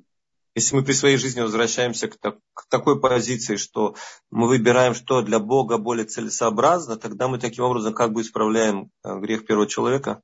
если 0.55 0.75
мы 0.75 0.83
при 0.83 0.93
своей 0.93 1.17
жизни 1.17 1.41
возвращаемся 1.41 2.09
к, 2.09 2.17
так, 2.17 2.39
к 2.53 2.69
такой 2.69 3.01
позиции, 3.01 3.55
что 3.55 3.95
мы 4.31 4.49
выбираем, 4.49 4.95
что 4.95 5.23
для 5.23 5.39
Бога 5.39 5.79
более 5.79 6.05
целесообразно, 6.05 6.97
тогда 6.97 7.29
мы 7.29 7.39
таким 7.39 7.65
образом 7.65 7.95
как 7.95 8.13
бы 8.13 8.23
исправляем 8.23 8.91
э, 9.05 9.21
грех 9.21 9.47
первого 9.47 9.69
человека. 9.69 10.23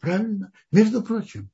Правильно. 0.00 0.50
Между 0.72 1.02
прочим, 1.02 1.50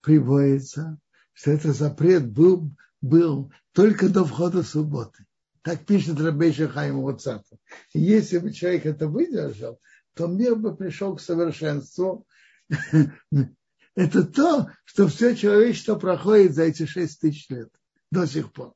приводится, 0.00 0.98
что 1.32 1.50
этот 1.50 1.74
запрет 1.74 2.30
был, 2.30 2.70
был 3.00 3.52
только 3.72 4.08
до 4.08 4.24
входа 4.24 4.62
субботы. 4.62 5.26
Так 5.62 5.84
пишет 5.84 6.20
Рабейша 6.20 6.68
Хайм 6.68 7.02
Вацата. 7.02 7.58
Если 7.92 8.38
бы 8.38 8.52
человек 8.52 8.86
это 8.86 9.08
выдержал, 9.08 9.80
то 10.14 10.28
мир 10.28 10.54
бы 10.54 10.76
пришел 10.76 11.16
к 11.16 11.20
совершенству 11.20 12.24
это 13.98 14.22
то, 14.22 14.70
что 14.84 15.08
все 15.08 15.34
человечество 15.34 15.96
проходит 15.96 16.54
за 16.54 16.62
эти 16.62 16.86
шесть 16.86 17.18
тысяч 17.18 17.48
лет 17.48 17.68
до 18.12 18.26
сих 18.28 18.52
пор. 18.52 18.72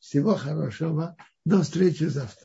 Всего 0.00 0.34
хорошего. 0.34 1.16
До 1.44 1.62
встречи 1.62 2.02
завтра. 2.02 2.36